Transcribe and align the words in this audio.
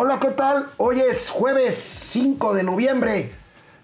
Hola, 0.00 0.20
¿qué 0.20 0.28
tal? 0.28 0.66
Hoy 0.76 1.00
es 1.00 1.28
jueves 1.28 1.74
5 1.74 2.54
de 2.54 2.62
noviembre 2.62 3.32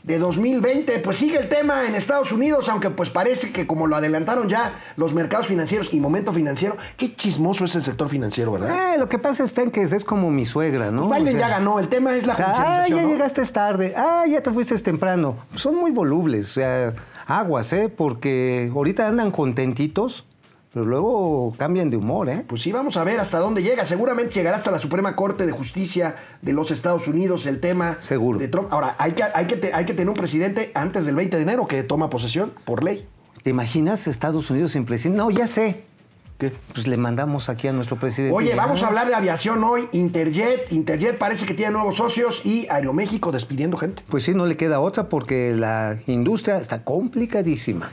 de 0.05 0.19
2020. 0.21 1.01
Pues 1.01 1.17
sigue 1.17 1.39
el 1.39 1.49
tema 1.49 1.87
en 1.89 1.97
Estados 1.97 2.31
Unidos, 2.31 2.69
aunque 2.69 2.89
pues 2.89 3.11
parece 3.11 3.51
que 3.51 3.67
como 3.67 3.89
lo 3.89 3.97
adelantaron 3.97 4.49
ya 4.49 4.75
los 4.97 5.13
mercados 5.13 5.49
financieros 5.49 5.93
y 5.93 5.99
momento 5.99 6.33
financiero, 6.33 6.77
qué 6.97 7.17
chismoso 7.17 7.65
es 7.65 7.75
el 7.75 7.83
sector 7.83 8.09
financiero, 8.09 8.53
¿verdad? 8.53 8.95
Eh, 8.95 8.99
lo 8.99 9.09
que 9.09 9.19
pasa 9.19 9.43
está 9.43 9.63
en 9.63 9.73
que 9.73 9.83
es 9.83 10.05
como 10.05 10.31
mi 10.31 10.47
suegra, 10.47 10.93
¿no? 10.93 11.09
Pues 11.09 11.21
Biden 11.21 11.35
O 11.35 11.39
sea, 11.41 11.49
ya 11.49 11.55
ganó, 11.57 11.81
el 11.81 11.89
tema 11.89 12.15
es 12.15 12.29
la 12.29 12.37
Ah, 12.39 12.87
ya 12.89 13.03
¿no? 13.03 13.09
llegaste 13.09 13.45
tarde. 13.47 13.93
Ah, 13.97 14.23
ya 14.29 14.41
te 14.41 14.53
fuiste 14.53 14.79
temprano. 14.79 15.39
Son 15.57 15.75
muy 15.75 15.91
volubles, 15.91 16.49
o 16.51 16.55
sea, 16.55 16.93
aguas, 17.27 17.73
¿eh? 17.73 17.89
Porque 17.89 18.71
ahorita 18.73 19.09
andan 19.09 19.33
contentitos, 19.33 20.25
pero 20.75 20.85
luego 20.87 21.55
cambian 21.57 21.89
de 21.89 21.97
humor, 21.97 22.29
¿eh? 22.29 22.45
Pues 22.47 22.61
sí, 22.61 22.73
vamos 22.73 22.97
a 22.97 23.05
ver 23.05 23.21
hasta 23.21 23.39
dónde 23.39 23.63
llega. 23.63 23.85
Seguramente 23.85 24.35
llegará 24.35 24.57
hasta 24.57 24.71
la 24.73 24.79
Suprema 24.81 25.15
Corte 25.17 25.47
de 25.47 25.53
Justicia 25.53 26.17
de 26.43 26.53
los 26.53 26.71
Estados 26.73 27.07
Unidos 27.09 27.47
el 27.47 27.61
tema 27.61 27.97
Seguro. 28.01 28.39
de 28.41 28.49
Trump. 28.49 28.73
Ahora, 28.73 28.97
hay 28.99 29.13
que, 29.13 29.23
hay, 29.23 29.47
que 29.47 29.57
te- 29.57 29.73
hay 29.73 29.85
que 29.87 29.95
tener 29.95 30.09
un 30.09 30.17
presidente 30.17 30.73
antes 30.75 31.07
del 31.07 31.15
20 31.15 31.37
de 31.37 31.43
enero 31.45 31.67
que 31.69 31.83
toma 31.85 32.11
posesión 32.11 32.53
por 32.65 32.83
ley. 32.85 33.07
¿Te 33.45 33.51
imaginas 33.51 34.07
Estados 34.09 34.51
Unidos 34.51 34.73
sin 34.73 34.85
presidente? 34.85 35.17
No, 35.17 35.31
ya 35.31 35.47
sé. 35.47 35.85
¿Qué? 36.39 36.53
Pues 36.73 36.89
le 36.89 36.97
mandamos 36.97 37.49
aquí 37.49 37.69
a 37.69 37.73
nuestro 37.73 37.97
presidente. 37.97 38.35
Oye, 38.35 38.57
vamos 38.57 38.83
a 38.83 38.89
hablar 38.89 39.07
de 39.07 39.15
aviación 39.15 39.63
hoy. 39.63 39.89
Interjet, 39.93 40.73
Interjet 40.73 41.17
parece 41.17 41.47
que 41.47 41.55
tiene 41.55 41.71
nuevos 41.71 41.95
socios 41.97 42.45
y 42.45 42.67
Aeroméxico 42.69 43.31
despidiendo 43.31 43.77
gente. 43.77 44.03
Pues 44.09 44.25
sí, 44.25 44.35
no 44.35 44.45
le 44.45 44.57
queda 44.57 44.81
otra 44.81 45.09
porque 45.09 45.55
la 45.57 45.99
industria 46.09 46.57
está 46.59 46.83
complicadísima. 46.83 47.93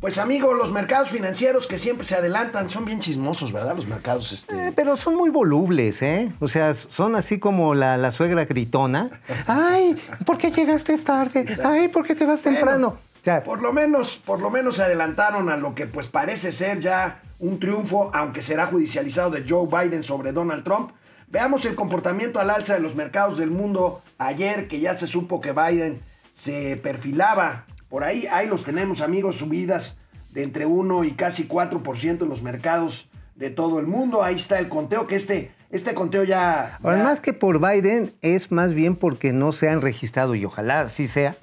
Pues 0.00 0.16
amigos, 0.16 0.56
los 0.56 0.72
mercados 0.72 1.10
financieros 1.10 1.66
que 1.66 1.76
siempre 1.76 2.06
se 2.06 2.14
adelantan 2.14 2.70
son 2.70 2.86
bien 2.86 3.00
chismosos, 3.00 3.52
¿verdad? 3.52 3.76
Los 3.76 3.86
mercados, 3.86 4.32
este. 4.32 4.68
Eh, 4.68 4.72
pero 4.74 4.96
son 4.96 5.14
muy 5.14 5.28
volubles, 5.28 6.00
¿eh? 6.00 6.32
O 6.40 6.48
sea, 6.48 6.72
son 6.72 7.16
así 7.16 7.38
como 7.38 7.74
la, 7.74 7.98
la 7.98 8.10
suegra 8.10 8.46
gritona. 8.46 9.10
Ay, 9.46 10.02
¿por 10.24 10.38
qué 10.38 10.50
llegaste 10.50 10.96
tarde? 10.96 11.44
Ay, 11.62 11.88
¿por 11.88 12.06
qué 12.06 12.14
te 12.14 12.24
vas 12.24 12.42
temprano? 12.42 12.96
Por 13.44 13.60
lo 13.60 13.74
menos, 13.74 14.16
por 14.24 14.40
lo 14.40 14.50
menos 14.50 14.76
se 14.76 14.82
adelantaron 14.82 15.50
a 15.50 15.58
lo 15.58 15.74
que 15.74 15.86
pues 15.86 16.06
parece 16.06 16.52
ser 16.52 16.80
ya 16.80 17.20
un 17.38 17.60
triunfo, 17.60 18.10
aunque 18.14 18.40
será 18.40 18.66
judicializado 18.66 19.30
de 19.30 19.44
Joe 19.46 19.66
Biden 19.66 20.02
sobre 20.02 20.32
Donald 20.32 20.64
Trump. 20.64 20.92
Veamos 21.28 21.66
el 21.66 21.74
comportamiento 21.74 22.40
al 22.40 22.48
alza 22.48 22.74
de 22.74 22.80
los 22.80 22.96
mercados 22.96 23.36
del 23.36 23.50
mundo 23.50 24.00
ayer, 24.16 24.66
que 24.66 24.80
ya 24.80 24.94
se 24.94 25.06
supo 25.06 25.42
que 25.42 25.52
Biden 25.52 26.00
se 26.32 26.78
perfilaba. 26.82 27.66
Por 27.90 28.02
ahí, 28.04 28.26
ahí 28.32 28.46
los 28.46 28.64
tenemos, 28.64 29.02
amigos, 29.02 29.36
subidas 29.36 29.98
de 30.30 30.44
entre 30.44 30.64
1 30.64 31.04
y 31.04 31.12
casi 31.12 31.46
4% 31.46 32.22
en 32.22 32.28
los 32.28 32.40
mercados 32.42 33.08
de 33.34 33.50
todo 33.50 33.78
el 33.80 33.86
mundo. 33.86 34.22
Ahí 34.22 34.36
está 34.36 34.58
el 34.58 34.68
conteo, 34.68 35.06
que 35.06 35.16
este, 35.16 35.50
este 35.70 35.92
conteo 35.92 36.24
ya... 36.24 36.78
ahora, 36.82 36.98
ya- 36.98 37.04
más 37.04 37.20
que 37.20 37.32
por 37.32 37.58
Biden, 37.60 38.12
es 38.22 38.50
más 38.52 38.72
bien 38.72 38.94
porque 38.96 39.32
no 39.32 39.52
se 39.52 39.68
han 39.68 39.82
registrado, 39.82 40.34
y 40.34 40.44
ojalá 40.44 40.88
sí 40.88 41.08
sea, 41.08 41.36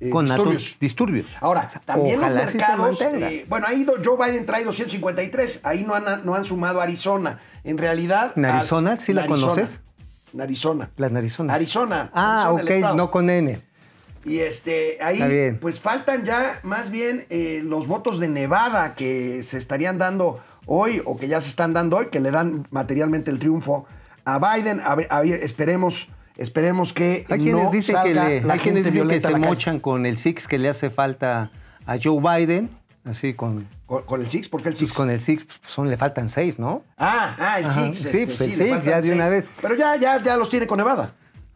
Eh, 0.00 0.10
con 0.10 0.24
disturbios. 0.26 0.76
disturbios. 0.80 1.26
Ahora, 1.40 1.70
también 1.86 2.18
Ojalá 2.18 2.40
los 2.42 2.50
sí 2.50 2.58
se 2.58 2.66
mercados, 2.66 3.00
eh, 3.00 3.46
bueno, 3.48 3.66
ahí 3.68 3.86
Joe 4.04 4.16
Biden 4.30 4.44
trae 4.44 4.64
253, 4.64 5.60
ahí 5.62 5.84
no 5.84 5.94
han, 5.94 6.26
no 6.26 6.34
han 6.34 6.44
sumado 6.44 6.80
Arizona. 6.80 7.38
En 7.62 7.78
realidad... 7.78 8.32
¿Narizona? 8.34 8.92
al- 8.92 8.98
¿Sí 8.98 9.12
la 9.12 9.26
conoces? 9.28 9.80
Arizona. 10.38 10.90
Las 10.96 11.12
narizonas. 11.12 11.54
Arizona. 11.54 12.10
Ah, 12.12 12.48
Arizona, 12.56 12.90
ok, 12.90 12.96
no 12.96 13.10
con 13.12 13.30
N. 13.30 13.60
Y 14.24 14.38
este, 14.38 14.98
ahí, 15.02 15.56
pues 15.60 15.80
faltan 15.80 16.24
ya 16.24 16.58
más 16.62 16.90
bien 16.90 17.26
eh, 17.30 17.60
los 17.64 17.86
votos 17.86 18.18
de 18.18 18.28
Nevada 18.28 18.94
que 18.94 19.42
se 19.42 19.58
estarían 19.58 19.98
dando 19.98 20.40
hoy 20.66 21.02
o 21.04 21.16
que 21.16 21.28
ya 21.28 21.40
se 21.42 21.50
están 21.50 21.72
dando 21.74 21.98
hoy, 21.98 22.06
que 22.06 22.20
le 22.20 22.30
dan 22.30 22.66
materialmente 22.70 23.30
el 23.30 23.38
triunfo 23.38 23.86
a 24.24 24.38
Biden. 24.38 24.80
A 24.80 24.96
esperemos, 25.22 26.08
esperemos 26.38 26.92
que 26.94 27.26
Hay 27.28 27.38
quienes 27.40 27.64
no 27.64 27.70
dicen 27.70 27.96
que, 28.02 28.14
le- 28.14 28.40
la 28.42 28.54
hay 28.54 28.60
gente 28.60 28.82
dicen 28.82 29.06
que 29.08 29.20
se 29.20 29.34
mochan 29.36 29.78
con 29.78 30.06
el 30.06 30.16
Six 30.16 30.48
que 30.48 30.58
le 30.58 30.68
hace 30.70 30.88
falta 30.90 31.50
a 31.86 31.96
Joe 32.02 32.18
Biden, 32.20 32.70
así 33.04 33.34
con, 33.34 33.68
¿Con, 33.84 34.02
con 34.04 34.22
el 34.22 34.30
Six? 34.30 34.48
¿Por 34.48 34.62
qué 34.62 34.68
el 34.70 34.72
pues 34.74 34.78
Six? 34.88 34.92
con 34.94 35.10
el 35.10 35.20
Six 35.20 35.46
son, 35.66 35.90
le 35.90 35.98
faltan 35.98 36.30
seis, 36.30 36.58
¿no? 36.58 36.82
Ah, 36.96 37.36
ah, 37.38 37.58
el 37.58 37.66
Ajá, 37.66 37.84
Six. 37.92 37.98
sí, 37.98 38.06
este, 38.06 38.26
pues 38.26 38.40
el 38.40 38.54
Six, 38.54 38.84
ya 38.86 39.02
de 39.02 39.12
una 39.12 39.28
vez. 39.28 39.44
Pero 39.60 39.74
ya, 39.74 39.96
ya, 39.96 40.22
ya 40.22 40.38
los 40.38 40.48
tiene 40.48 40.66
con 40.66 40.78
Nevada. 40.78 41.12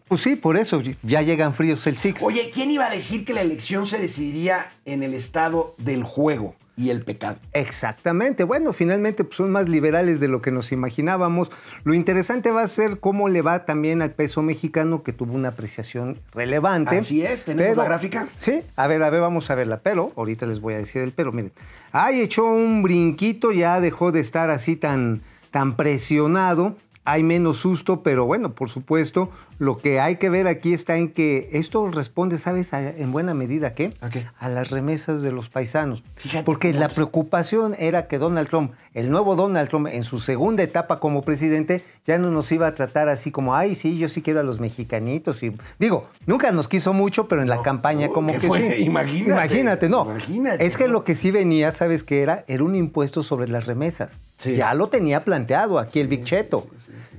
Pues 0.09 0.23
sí, 0.23 0.37
por 0.37 0.57
eso 0.57 0.83
ya 1.03 1.23
llegan 1.23 1.53
fríos 1.53 1.87
el 1.87 1.99
Six. 1.99 2.23
Oye, 2.23 2.51
¿quién 2.53 2.71
iba 2.71 2.87
a 2.87 2.91
decir 2.91 3.25
que 3.25 3.35
la 3.35 3.43
elección 3.43 3.87
se 3.87 3.99
decidiría 3.99 4.71
en 4.87 5.03
el 5.03 5.13
estado 5.13 5.75
del 5.77 6.03
juego 6.03 6.55
y 6.79 6.89
el 6.89 7.05
pecado? 7.05 7.39
Exactamente. 7.53 8.45
Bueno, 8.45 8.73
finalmente 8.73 9.23
pues, 9.25 9.37
son 9.37 9.51
más 9.51 9.69
liberales 9.69 10.19
de 10.19 10.29
lo 10.29 10.41
que 10.41 10.51
nos 10.51 10.73
imaginábamos. 10.73 11.51
Lo 11.85 11.93
interesante 11.93 12.51
va 12.51 12.63
a 12.63 12.69
ser 12.69 13.01
cómo 13.01 13.29
le 13.29 13.43
va 13.43 13.67
también 13.67 14.01
al 14.01 14.13
peso 14.13 14.43
mexicano, 14.43 15.03
que 15.03 15.13
tuvo 15.13 15.35
una 15.35 15.49
apreciación 15.49 16.17
relevante. 16.33 16.99
Así 16.99 17.23
es, 17.23 17.45
¿tenemos 17.45 17.77
la 17.77 17.85
gráfica? 17.85 18.29
Sí, 18.39 18.63
a 18.77 18.87
ver, 18.87 19.03
a 19.03 19.11
ver, 19.11 19.21
vamos 19.21 19.51
a 19.51 19.55
verla. 19.55 19.81
Pero, 19.83 20.13
ahorita 20.17 20.47
les 20.47 20.61
voy 20.61 20.73
a 20.75 20.79
decir 20.79 21.03
el 21.03 21.13
pero, 21.13 21.33
miren. 21.33 21.53
Ay, 21.93 22.23
echó 22.23 22.47
un 22.47 22.83
brinquito, 22.83 23.53
ya 23.53 23.81
dejó 23.81 24.11
de 24.11 24.21
estar 24.21 24.49
así 24.49 24.77
tan, 24.77 25.21
tan 25.51 25.77
presionado. 25.77 26.77
Hay 27.11 27.23
menos 27.23 27.57
susto, 27.57 28.03
pero 28.03 28.27
bueno, 28.27 28.53
por 28.53 28.69
supuesto, 28.69 29.31
lo 29.59 29.79
que 29.79 29.99
hay 29.99 30.17
que 30.17 30.29
ver 30.29 30.47
aquí 30.47 30.75
está 30.75 30.99
en 30.99 31.09
que 31.11 31.49
esto 31.53 31.91
responde, 31.91 32.37
¿sabes? 32.37 32.75
A- 32.75 32.91
en 32.91 33.13
buena 33.13 33.33
medida, 33.33 33.69
¿a 33.69 33.75
¿qué? 33.75 33.95
¿A 34.03 34.11
qué? 34.11 34.27
A 34.39 34.49
las 34.51 34.69
remesas 34.71 35.23
de 35.23 35.33
los 35.33 35.49
paisanos. 35.49 36.05
Fíjate 36.17 36.45
Porque 36.45 36.75
la 36.75 36.89
preocupación 36.91 37.75
era 37.79 38.09
que 38.09 38.19
Donald 38.19 38.49
Trump, 38.49 38.73
el 38.93 39.11
nuevo 39.11 39.37
Donald 39.37 39.69
Trump, 39.71 39.89
en 39.91 40.05
su 40.05 40.21
segunda 40.21 40.63
etapa 40.63 41.01
como 41.01 41.23
presidente, 41.23 41.83
ya 42.07 42.19
no 42.19 42.31
nos 42.31 42.53
iba 42.53 42.67
a 42.67 42.75
tratar 42.75 43.09
así 43.09 43.31
como, 43.31 43.55
ay, 43.55 43.75
sí, 43.75 43.97
yo 43.99 44.09
sí 44.11 44.21
quiero 44.23 44.41
a 44.41 44.43
los 44.43 44.61
mexicanitos. 44.61 45.43
Y, 45.43 45.53
digo, 45.79 46.09
nunca 46.27 46.53
nos 46.53 46.69
quiso 46.69 46.93
mucho, 46.93 47.27
pero 47.27 47.41
en 47.41 47.49
la 47.49 47.63
campaña 47.63 48.09
no, 48.09 48.13
como 48.13 48.33
¿qué 48.35 48.39
que 48.39 48.49
fue? 48.49 48.77
sí. 48.77 48.83
Imagínate, 48.85 49.31
Imagínate, 49.33 49.89
no. 49.89 50.03
imagínate, 50.11 50.65
es 50.67 50.77
que 50.77 50.85
¿no? 50.87 50.93
lo 50.93 51.05
que 51.05 51.15
sí 51.15 51.31
venía, 51.31 51.73
¿sabes 51.73 52.03
qué 52.05 52.21
era? 52.23 52.45
Era 52.49 52.65
un 52.65 52.77
impuesto 52.77 53.23
sobre 53.23 53.49
las 53.49 53.65
remesas. 53.67 54.21
Sí. 54.37 54.55
Ya 54.55 54.75
lo 54.75 54.89
tenía 54.89 55.25
planteado 55.25 55.79
aquí 55.79 56.01
el 56.01 56.07
Big 56.09 56.23
Cheto. 56.25 56.67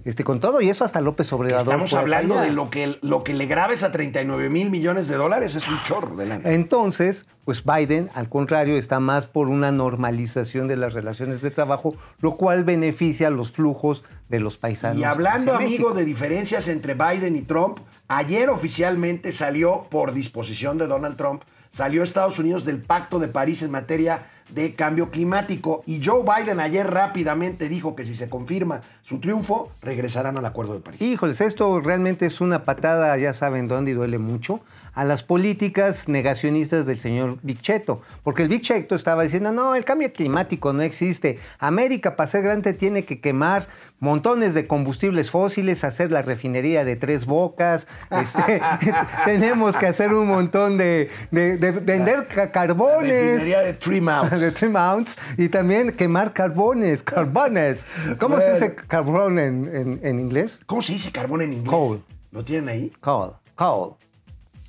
Este, 0.05 0.23
con 0.23 0.39
todo 0.39 0.61
y 0.61 0.69
eso 0.69 0.85
hasta 0.85 1.01
López 1.01 1.31
Obrador. 1.33 1.59
Estamos 1.59 1.89
fue 1.91 1.99
hablando 1.99 2.35
allá. 2.35 2.43
de 2.43 2.51
lo 2.51 2.69
que, 2.69 2.97
lo 3.01 3.23
que 3.23 3.33
le 3.33 3.45
grabes 3.45 3.83
a 3.83 3.91
39 3.91 4.49
mil 4.49 4.69
millones 4.69 5.07
de 5.07 5.15
dólares, 5.15 5.55
es 5.55 5.67
un 5.67 5.77
chorro 5.85 6.15
de 6.15 6.25
lana. 6.25 6.51
Entonces, 6.51 7.25
pues 7.45 7.63
Biden, 7.63 8.09
al 8.13 8.29
contrario, 8.29 8.77
está 8.77 8.99
más 8.99 9.25
por 9.25 9.47
una 9.47 9.71
normalización 9.71 10.67
de 10.67 10.77
las 10.77 10.93
relaciones 10.93 11.41
de 11.41 11.51
trabajo, 11.51 11.95
lo 12.19 12.35
cual 12.35 12.63
beneficia 12.63 13.29
los 13.29 13.51
flujos 13.51 14.03
de 14.29 14.39
los 14.39 14.57
paisanos. 14.57 14.99
Y 14.99 15.03
hablando, 15.03 15.53
amigo, 15.53 15.93
de 15.93 16.05
diferencias 16.05 16.67
entre 16.67 16.93
Biden 16.93 17.35
y 17.35 17.41
Trump, 17.41 17.79
ayer 18.07 18.49
oficialmente 18.49 19.31
salió, 19.31 19.87
por 19.89 20.13
disposición 20.13 20.77
de 20.77 20.87
Donald 20.87 21.17
Trump, 21.17 21.43
salió 21.71 22.03
Estados 22.03 22.39
Unidos 22.39 22.65
del 22.65 22.81
Pacto 22.81 23.19
de 23.19 23.27
París 23.27 23.61
en 23.61 23.71
materia 23.71 24.27
de 24.49 24.73
cambio 24.73 25.09
climático. 25.09 25.83
Y 25.85 26.03
Joe 26.03 26.23
Biden 26.23 26.59
ayer 26.59 26.89
rápidamente 26.89 27.69
dijo 27.69 27.95
que 27.95 28.05
si 28.05 28.15
se 28.15 28.29
confirma 28.29 28.81
su 29.03 29.19
triunfo, 29.19 29.71
regresarán 29.81 30.37
al 30.37 30.45
Acuerdo 30.45 30.73
de 30.73 30.79
París. 30.79 31.01
Híjoles, 31.01 31.41
esto 31.41 31.79
realmente 31.81 32.25
es 32.25 32.41
una 32.41 32.65
patada, 32.65 33.17
ya 33.17 33.33
saben 33.33 33.67
dónde 33.67 33.91
y 33.91 33.93
duele 33.93 34.17
mucho, 34.17 34.61
a 34.99 35.05
las 35.05 35.23
políticas 35.23 36.09
negacionistas 36.09 36.85
del 36.85 36.99
señor 36.99 37.37
Big 37.41 37.61
Cheto. 37.61 38.01
Porque 38.21 38.43
el 38.43 38.49
Big 38.49 38.61
Cheto 38.63 38.95
estaba 38.95 39.23
diciendo, 39.23 39.53
no, 39.53 39.73
el 39.75 39.85
cambio 39.85 40.11
climático 40.11 40.73
no 40.73 40.81
existe. 40.81 41.39
América, 41.57 42.17
para 42.17 42.29
ser 42.29 42.41
grande, 42.43 42.73
tiene 42.73 43.05
que 43.05 43.21
quemar 43.21 43.67
montones 44.01 44.53
de 44.53 44.67
combustibles 44.67 45.31
fósiles, 45.31 45.85
hacer 45.85 46.11
la 46.11 46.21
refinería 46.21 46.83
de 46.83 46.97
tres 46.97 47.25
bocas, 47.25 47.87
este, 48.11 48.61
tenemos 49.25 49.77
que 49.77 49.87
hacer 49.87 50.13
un 50.13 50.27
montón 50.27 50.77
de, 50.77 51.09
de- 51.31 51.55
de 51.55 51.71
vender 51.71 52.27
ca- 52.27 52.51
carbones. 52.51 53.35
Refinería 53.35 53.59
de 53.61 53.73
Three 53.75 54.01
Mounts. 54.01 54.39
de 54.41 54.51
Three 54.51 54.69
Mounts 54.69 55.17
y 55.37 55.47
también 55.47 55.91
quemar 55.91 56.33
carbones, 56.33 57.03
carbones. 57.03 57.87
¿Cómo 58.19 58.39
se 58.41 58.51
dice 58.51 58.75
carbón 58.75 59.39
en, 59.39 59.63
en- 59.73 59.99
en 60.03 60.19
inglés? 60.19 60.59
¿Cómo 60.65 60.81
se 60.81 60.91
dice 60.91 61.09
carbón 61.13 61.41
en 61.41 61.53
inglés? 61.53 61.69
Coal. 61.69 62.01
¿Lo 62.31 62.43
tienen 62.43 62.67
ahí? 62.67 62.91
Coal, 62.99 63.31
coal. 63.55 63.91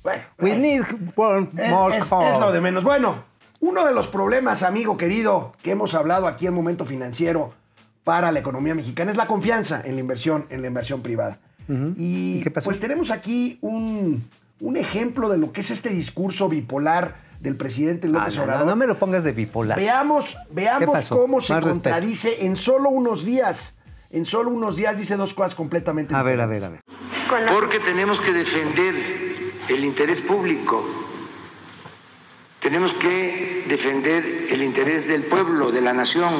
Bueno, 0.03 0.23
We 0.39 0.55
need 0.55 0.83
more 1.15 1.47
es- 1.97 2.09
lo 2.39 2.51
de 2.51 2.61
menos. 2.61 2.83
Bueno, 2.83 3.23
uno 3.59 3.85
de 3.85 3.93
los 3.93 4.07
problemas, 4.07 4.63
amigo 4.63 4.97
querido, 4.97 5.51
que 5.61 5.71
hemos 5.71 5.93
hablado 5.93 6.27
aquí 6.27 6.47
en 6.47 6.53
Momento 6.53 6.85
Financiero 6.85 7.53
para 8.03 8.31
la 8.31 8.39
economía 8.39 8.73
mexicana 8.73 9.11
es 9.11 9.17
la 9.17 9.27
confianza 9.27 9.81
en 9.85 9.93
la 9.95 10.01
inversión, 10.01 10.47
en 10.49 10.61
la 10.61 10.67
inversión 10.67 11.01
privada. 11.01 11.37
Y 11.69 12.39
¿Y 12.39 12.41
qué 12.43 12.51
pasó? 12.51 12.65
pues 12.65 12.79
tenemos 12.79 13.11
aquí 13.11 13.57
un, 13.61 14.27
un 14.59 14.77
ejemplo 14.77 15.29
de 15.29 15.37
lo 15.37 15.53
que 15.53 15.61
es 15.61 15.71
este 15.71 15.89
discurso 15.89 16.49
bipolar 16.49 17.15
del 17.39 17.55
presidente 17.55 18.07
López 18.07 18.33
Ah, 18.35 18.37
no, 18.39 18.43
Obrador. 18.43 18.65
no, 18.65 18.71
no 18.71 18.75
me 18.75 18.87
lo 18.87 18.97
pongas 18.97 19.23
de 19.23 19.31
bipolar. 19.31 19.77
Veamos, 19.77 20.37
veamos 20.51 21.05
cómo 21.07 21.39
se 21.39 21.53
Más 21.53 21.63
respeto. 21.63 21.83
contradice 21.91 22.45
en 22.45 22.55
solo 22.57 22.89
unos 22.89 23.23
días. 23.25 23.75
En 24.09 24.25
solo 24.25 24.49
unos 24.49 24.75
días 24.75 24.97
dice 24.97 25.15
dos 25.15 25.33
cosas 25.33 25.55
completamente 25.55 26.13
A 26.13 26.23
ver, 26.23 26.41
a 26.41 26.45
ver, 26.45 26.57
diferentes. 26.61 26.85
a 27.29 27.33
ver. 27.39 27.45
Porque 27.53 27.79
tenemos 27.79 28.19
que 28.19 28.33
defender 28.33 28.93
el 29.73 29.85
interés 29.85 30.21
público. 30.21 30.85
Tenemos 32.59 32.93
que 32.93 33.65
defender 33.67 34.47
el 34.49 34.61
interés 34.61 35.07
del 35.07 35.23
pueblo, 35.23 35.71
de 35.71 35.81
la 35.81 35.93
nación. 35.93 36.33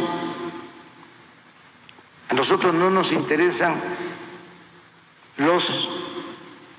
A 2.30 2.34
nosotros 2.34 2.74
no 2.74 2.90
nos 2.90 3.12
interesan 3.12 3.76
los 5.38 5.90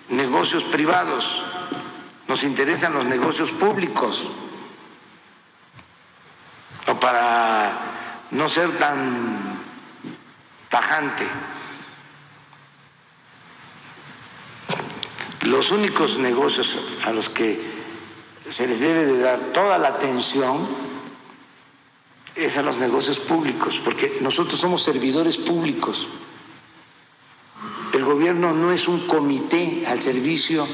negocios 0.09 0.65
privados, 0.65 1.43
nos 2.29 2.45
interesan 2.45 2.93
los 2.95 3.05
negocios 3.05 3.51
públicos. 3.51 4.29
O 6.87 6.95
para 6.99 8.27
no 8.31 8.49
ser 8.49 8.79
tan 8.79 9.59
tajante. 10.69 11.27
Los 15.43 15.73
únicos 15.73 16.19
negocios 16.19 16.79
a 17.05 17.13
los 17.13 17.29
que 17.29 17.61
se 18.49 18.67
les 18.67 18.81
debe 18.81 19.07
de 19.07 19.19
dar 19.19 19.41
toda 19.53 19.77
la 19.79 19.89
atención 19.89 20.69
es 22.37 22.57
a 22.59 22.63
los 22.63 22.79
negocios 22.79 23.19
públicos, 23.21 23.81
porque 23.85 24.19
nosotros 24.21 24.59
somos 24.59 24.83
servidores 24.83 25.37
públicos. 25.37 26.09
El 27.93 28.05
gobierno 28.05 28.55
no 28.55 28.73
es 28.73 28.89
un 28.89 29.07
comité 29.07 29.85
al 29.87 30.01
servicio 30.01 30.67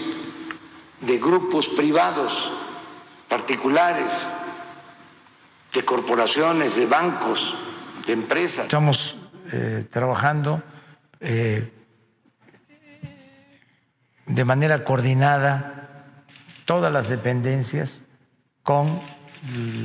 de 1.00 1.18
grupos 1.18 1.68
privados, 1.68 2.50
particulares, 3.28 4.26
de 5.72 5.84
corporaciones, 5.84 6.76
de 6.76 6.86
bancos, 6.86 7.54
de 8.06 8.12
empresas. 8.12 8.66
Estamos 8.66 9.16
eh, 9.50 9.86
trabajando 9.90 10.62
eh, 11.20 11.72
de 14.28 14.44
manera 14.44 14.84
coordinada 14.84 16.14
todas 16.64 16.92
las 16.92 17.08
dependencias 17.08 18.02
con 18.62 19.00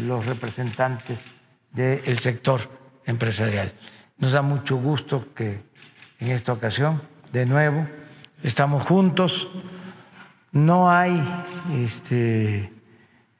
los 0.05 0.25
representantes 0.25 1.23
del 1.71 2.19
sector 2.19 2.61
empresarial. 3.05 3.73
Nos 4.17 4.33
da 4.33 4.41
mucho 4.41 4.77
gusto 4.77 5.33
que 5.33 5.63
en 6.19 6.31
esta 6.31 6.53
ocasión, 6.53 7.01
de 7.31 7.45
nuevo, 7.45 7.87
estamos 8.43 8.83
juntos, 8.83 9.49
no 10.51 10.89
hay 10.91 11.23
este, 11.73 12.71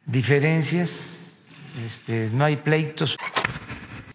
diferencias, 0.05 1.31
este, 1.85 2.29
no 2.31 2.45
hay 2.45 2.57
pleitos. 2.57 3.17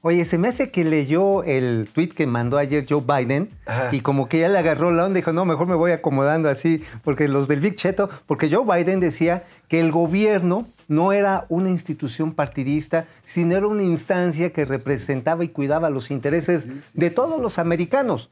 Oye, 0.02 0.24
se 0.24 0.38
me 0.38 0.48
hace 0.48 0.70
que 0.70 0.84
leyó 0.84 1.42
el 1.42 1.88
tweet 1.92 2.10
que 2.10 2.26
mandó 2.26 2.56
ayer 2.56 2.86
Joe 2.88 3.02
Biden 3.02 3.50
Ajá. 3.66 3.88
y 3.90 4.00
como 4.00 4.28
que 4.28 4.38
ya 4.38 4.48
le 4.48 4.58
agarró 4.58 4.92
la 4.92 5.04
onda 5.04 5.18
y 5.18 5.22
dijo, 5.22 5.32
no, 5.32 5.44
mejor 5.44 5.66
me 5.66 5.74
voy 5.74 5.90
acomodando 5.90 6.48
así, 6.48 6.82
porque 7.02 7.26
los 7.26 7.48
del 7.48 7.60
Big 7.60 7.74
Cheto, 7.74 8.08
porque 8.26 8.48
Joe 8.48 8.64
Biden 8.64 9.00
decía 9.00 9.42
que 9.66 9.80
el 9.80 9.90
gobierno 9.90 10.68
no 10.86 11.12
era 11.12 11.46
una 11.48 11.70
institución 11.70 12.32
partidista, 12.32 13.06
sino 13.26 13.56
era 13.56 13.66
una 13.66 13.82
instancia 13.82 14.52
que 14.52 14.64
representaba 14.64 15.44
y 15.44 15.48
cuidaba 15.48 15.90
los 15.90 16.10
intereses 16.12 16.68
de 16.94 17.10
todos 17.10 17.42
los 17.42 17.58
americanos. 17.58 18.30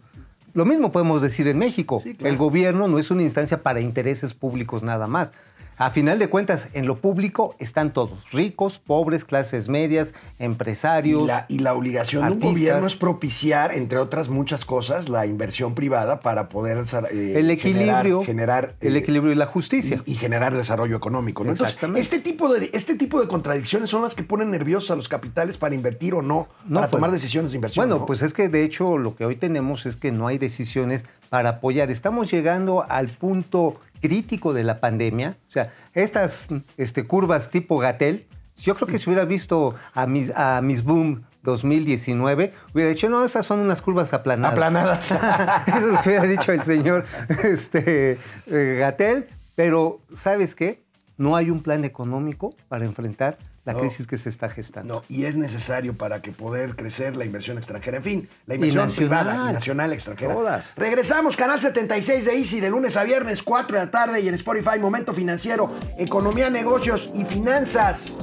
Lo 0.54 0.64
mismo 0.64 0.90
podemos 0.90 1.20
decir 1.20 1.48
en 1.48 1.58
México. 1.58 2.00
Sí, 2.02 2.14
claro. 2.14 2.32
El 2.32 2.38
gobierno 2.38 2.88
no 2.88 2.98
es 2.98 3.10
una 3.10 3.22
instancia 3.22 3.62
para 3.62 3.80
intereses 3.80 4.32
públicos 4.32 4.82
nada 4.82 5.06
más. 5.06 5.32
A 5.78 5.90
final 5.90 6.18
de 6.18 6.28
cuentas, 6.28 6.68
en 6.72 6.86
lo 6.86 6.96
público 6.96 7.54
están 7.58 7.92
todos, 7.92 8.18
ricos, 8.32 8.78
pobres, 8.78 9.26
clases 9.26 9.68
medias, 9.68 10.14
empresarios. 10.38 11.24
Y 11.24 11.26
la, 11.26 11.46
y 11.48 11.58
la 11.58 11.74
obligación 11.74 12.22
de 12.22 12.28
un 12.28 12.32
artistas. 12.34 12.52
gobierno 12.54 12.86
es 12.86 12.96
propiciar, 12.96 13.74
entre 13.74 13.98
otras 13.98 14.30
muchas 14.30 14.64
cosas, 14.64 15.10
la 15.10 15.26
inversión 15.26 15.74
privada 15.74 16.20
para 16.20 16.48
poder 16.48 16.78
eh, 17.10 17.34
el 17.36 17.50
equilibrio, 17.50 18.24
generar, 18.24 18.24
generar, 18.24 18.74
el 18.80 18.96
eh, 18.96 19.00
equilibrio 19.00 19.32
y 19.32 19.36
la 19.36 19.44
justicia. 19.44 20.02
y, 20.06 20.12
y 20.12 20.14
generar 20.16 20.56
desarrollo 20.56 20.96
económico. 20.96 21.44
¿no? 21.44 21.50
Entonces, 21.50 21.74
Exactamente. 21.74 22.00
este 22.00 22.20
tipo, 22.20 22.52
de, 22.52 22.70
este 22.72 22.94
tipo 22.94 23.20
de 23.20 23.28
contradicciones 23.28 23.90
son 23.90 24.00
las 24.00 24.14
que 24.14 24.22
ponen 24.22 24.50
nerviosos 24.50 24.90
a 24.92 24.96
los 24.96 25.08
capitales 25.08 25.58
para 25.58 25.74
invertir 25.74 26.14
o 26.14 26.22
no, 26.22 26.48
No, 26.64 26.76
para 26.76 26.86
pues, 26.86 26.90
tomar 26.90 27.10
decisiones 27.10 27.50
de 27.50 27.56
inversión. 27.56 27.84
Bueno, 27.86 28.00
¿no? 28.00 28.06
pues 28.06 28.22
es 28.22 28.32
que 28.32 28.48
de 28.48 28.64
hecho 28.64 28.96
lo 28.96 29.14
que 29.14 29.26
hoy 29.26 29.36
tenemos 29.36 29.84
es 29.84 29.96
que 29.96 30.10
no 30.10 30.26
hay 30.26 30.38
decisiones 30.38 31.04
para 31.28 31.50
apoyar. 31.50 31.90
Estamos 31.90 32.30
llegando 32.30 32.86
al 32.88 33.08
punto 33.08 33.80
crítico 34.00 34.52
de 34.52 34.64
la 34.64 34.78
pandemia. 34.78 35.36
O 35.48 35.50
sea, 35.50 35.72
estas 35.94 36.48
este, 36.76 37.06
curvas 37.06 37.50
tipo 37.50 37.78
Gatel, 37.78 38.26
yo 38.58 38.74
creo 38.74 38.88
que 38.88 38.98
si 38.98 39.10
hubiera 39.10 39.24
visto 39.24 39.74
a 39.94 40.06
Miss, 40.06 40.32
a 40.34 40.60
Miss 40.62 40.82
Boom 40.82 41.24
2019, 41.42 42.52
hubiera 42.74 42.90
dicho, 42.90 43.08
no, 43.08 43.24
esas 43.24 43.46
son 43.46 43.60
unas 43.60 43.82
curvas 43.82 44.12
aplanadas. 44.12 44.52
Aplanadas. 44.52 45.12
Eso 45.66 45.76
es 45.76 45.92
lo 45.92 46.02
que 46.02 46.08
hubiera 46.08 46.24
dicho 46.24 46.52
el 46.52 46.62
señor 46.62 47.04
este, 47.44 48.18
eh, 48.46 48.76
Gatel. 48.80 49.28
Pero, 49.54 50.00
¿sabes 50.14 50.54
qué? 50.54 50.84
No 51.16 51.36
hay 51.36 51.50
un 51.50 51.62
plan 51.62 51.84
económico 51.84 52.54
para 52.68 52.84
enfrentar 52.84 53.38
la 53.66 53.74
No. 53.74 53.80
crisis 53.80 54.06
que 54.06 54.16
se 54.16 54.30
está 54.30 54.48
gestando. 54.48 54.94
No, 54.94 55.02
y 55.08 55.24
es 55.26 55.36
necesario 55.36 55.92
para 55.94 56.22
que 56.22 56.32
poder 56.32 56.76
crecer 56.76 57.16
la 57.16 57.24
inversión 57.26 57.58
extranjera. 57.58 57.98
En 57.98 58.02
fin, 58.02 58.28
la 58.46 58.54
Y 58.54 58.56
inversión 58.56 58.84
nacional. 58.86 59.24
privada 59.26 59.50
y 59.50 59.52
nacional 59.54 59.92
extranjera. 59.92 60.32
Todas. 60.34 60.66
Regresamos, 60.76 61.36
canal 61.36 61.60
76 61.60 62.24
de 62.24 62.38
Easy, 62.38 62.60
de 62.60 62.70
lunes 62.70 62.96
a 62.96 63.02
viernes, 63.04 63.42
4 63.42 63.78
de 63.78 63.84
la 63.84 63.90
tarde, 63.90 64.20
y 64.20 64.28
en 64.28 64.34
Spotify, 64.34 64.78
Momento 64.80 65.12
Financiero, 65.12 65.68
Economía, 65.98 66.48
Negocios 66.48 67.10
y 67.14 67.24
Finanzas. 67.26 68.14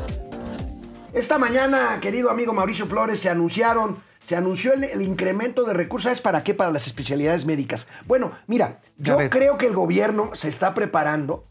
Esta 1.13 1.37
mañana, 1.37 1.99
querido 2.01 2.31
amigo 2.31 2.53
Mauricio 2.53 2.87
Flores, 2.87 3.19
se 3.19 3.29
anunciaron, 3.29 3.97
se 4.25 4.35
anunció 4.35 4.73
el, 4.73 4.83
el 4.85 5.01
incremento 5.01 5.63
de 5.65 5.73
recursos. 5.73 6.05
¿Sabes 6.05 6.21
para 6.21 6.43
qué? 6.43 6.53
Para 6.55 6.71
las 6.71 6.87
especialidades 6.87 7.45
médicas. 7.45 7.85
Bueno, 8.07 8.31
mira, 8.47 8.79
yo 8.97 9.17
creo 9.29 9.57
que 9.57 9.67
el 9.67 9.73
gobierno 9.75 10.31
se 10.33 10.49
está 10.49 10.73
preparando 10.73 11.45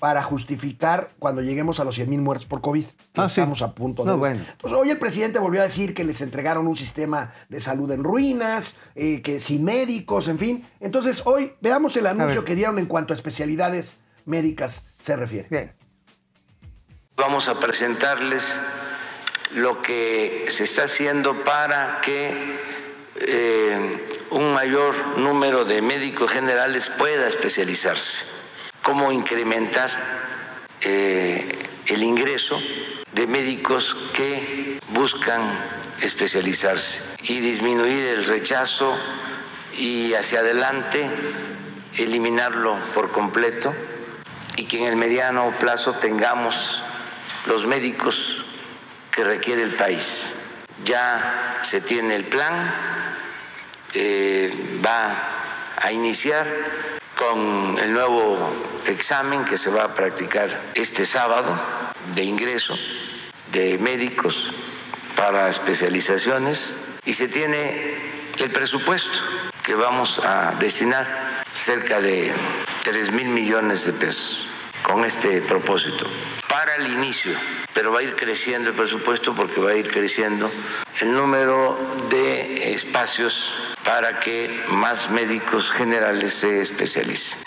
para 0.00 0.22
justificar 0.22 1.10
cuando 1.18 1.42
lleguemos 1.42 1.78
a 1.78 1.84
los 1.84 1.94
100 1.94 2.08
mil 2.10 2.20
muertos 2.22 2.46
por 2.46 2.60
COVID. 2.62 2.84
que 2.84 3.20
Ah, 3.20 3.28
sí. 3.28 3.40
estamos 3.40 3.60
a 3.62 3.74
punto 3.74 4.02
de 4.02 4.10
No, 4.10 4.16
bueno. 4.18 4.40
Entonces, 4.50 4.76
hoy 4.76 4.90
el 4.90 4.98
presidente 4.98 5.38
volvió 5.38 5.60
a 5.60 5.64
decir 5.64 5.94
que 5.94 6.02
les 6.04 6.22
entregaron 6.22 6.66
un 6.66 6.74
sistema 6.74 7.32
de 7.50 7.60
salud 7.60 7.88
en 7.92 8.02
ruinas, 8.02 8.74
eh, 8.94 9.20
que 9.22 9.38
sin 9.38 9.62
médicos, 9.62 10.26
en 10.28 10.38
fin. 10.38 10.64
Entonces, 10.80 11.22
hoy 11.26 11.52
veamos 11.60 11.96
el 11.98 12.06
anuncio 12.06 12.44
que 12.46 12.54
dieron 12.54 12.78
en 12.78 12.86
cuanto 12.86 13.12
a 13.12 13.14
especialidades 13.14 13.94
médicas 14.24 14.84
se 14.98 15.14
refiere. 15.16 15.46
Bien. 15.50 15.72
Vamos 17.16 17.48
a 17.48 17.60
presentarles 17.60 18.56
lo 19.54 19.82
que 19.82 20.46
se 20.48 20.64
está 20.64 20.84
haciendo 20.84 21.44
para 21.44 22.00
que 22.00 22.58
eh, 23.16 24.10
un 24.30 24.52
mayor 24.54 25.18
número 25.18 25.66
de 25.66 25.82
médicos 25.82 26.30
generales 26.30 26.88
pueda 26.88 27.26
especializarse. 27.28 28.39
Cómo 28.82 29.12
incrementar 29.12 29.90
eh, 30.80 31.46
el 31.86 32.02
ingreso 32.02 32.60
de 33.12 33.26
médicos 33.26 33.96
que 34.14 34.80
buscan 34.90 35.58
especializarse 36.00 37.16
y 37.22 37.40
disminuir 37.40 38.06
el 38.06 38.24
rechazo 38.24 38.96
y 39.76 40.14
hacia 40.14 40.40
adelante 40.40 41.10
eliminarlo 41.96 42.78
por 42.94 43.10
completo 43.10 43.74
y 44.56 44.64
que 44.64 44.78
en 44.78 44.84
el 44.84 44.96
mediano 44.96 45.52
plazo 45.58 45.94
tengamos 45.94 46.82
los 47.46 47.66
médicos 47.66 48.44
que 49.10 49.24
requiere 49.24 49.62
el 49.62 49.74
país. 49.74 50.34
Ya 50.84 51.58
se 51.62 51.80
tiene 51.80 52.16
el 52.16 52.24
plan, 52.24 52.72
eh, 53.94 54.80
va 54.84 55.72
a 55.76 55.92
iniciar 55.92 56.46
con 57.20 57.78
el 57.78 57.92
nuevo 57.92 58.38
examen 58.86 59.44
que 59.44 59.58
se 59.58 59.70
va 59.70 59.84
a 59.84 59.94
practicar 59.94 60.72
este 60.74 61.04
sábado 61.04 61.54
de 62.14 62.24
ingreso 62.24 62.74
de 63.52 63.76
médicos 63.76 64.52
para 65.16 65.48
especializaciones 65.50 66.74
y 67.04 67.12
se 67.12 67.28
tiene 67.28 67.94
el 68.38 68.50
presupuesto 68.50 69.18
que 69.62 69.74
vamos 69.74 70.18
a 70.20 70.56
destinar 70.58 71.44
cerca 71.54 72.00
de 72.00 72.32
3 72.84 73.12
mil 73.12 73.28
millones 73.28 73.84
de 73.84 73.92
pesos 73.92 74.46
con 74.82 75.04
este 75.04 75.42
propósito 75.42 76.06
para 76.48 76.76
el 76.76 76.90
inicio, 76.90 77.32
pero 77.74 77.92
va 77.92 78.00
a 78.00 78.02
ir 78.02 78.16
creciendo 78.16 78.70
el 78.70 78.74
presupuesto 78.74 79.34
porque 79.34 79.60
va 79.60 79.72
a 79.72 79.76
ir 79.76 79.90
creciendo 79.90 80.50
el 81.00 81.12
número 81.12 81.78
de 82.08 82.72
espacios 82.72 83.69
para 83.84 84.20
que 84.20 84.48
más 84.70 85.10
médicos 85.10 85.70
generales 85.70 86.34
se 86.34 86.60
especialicen. 86.60 87.40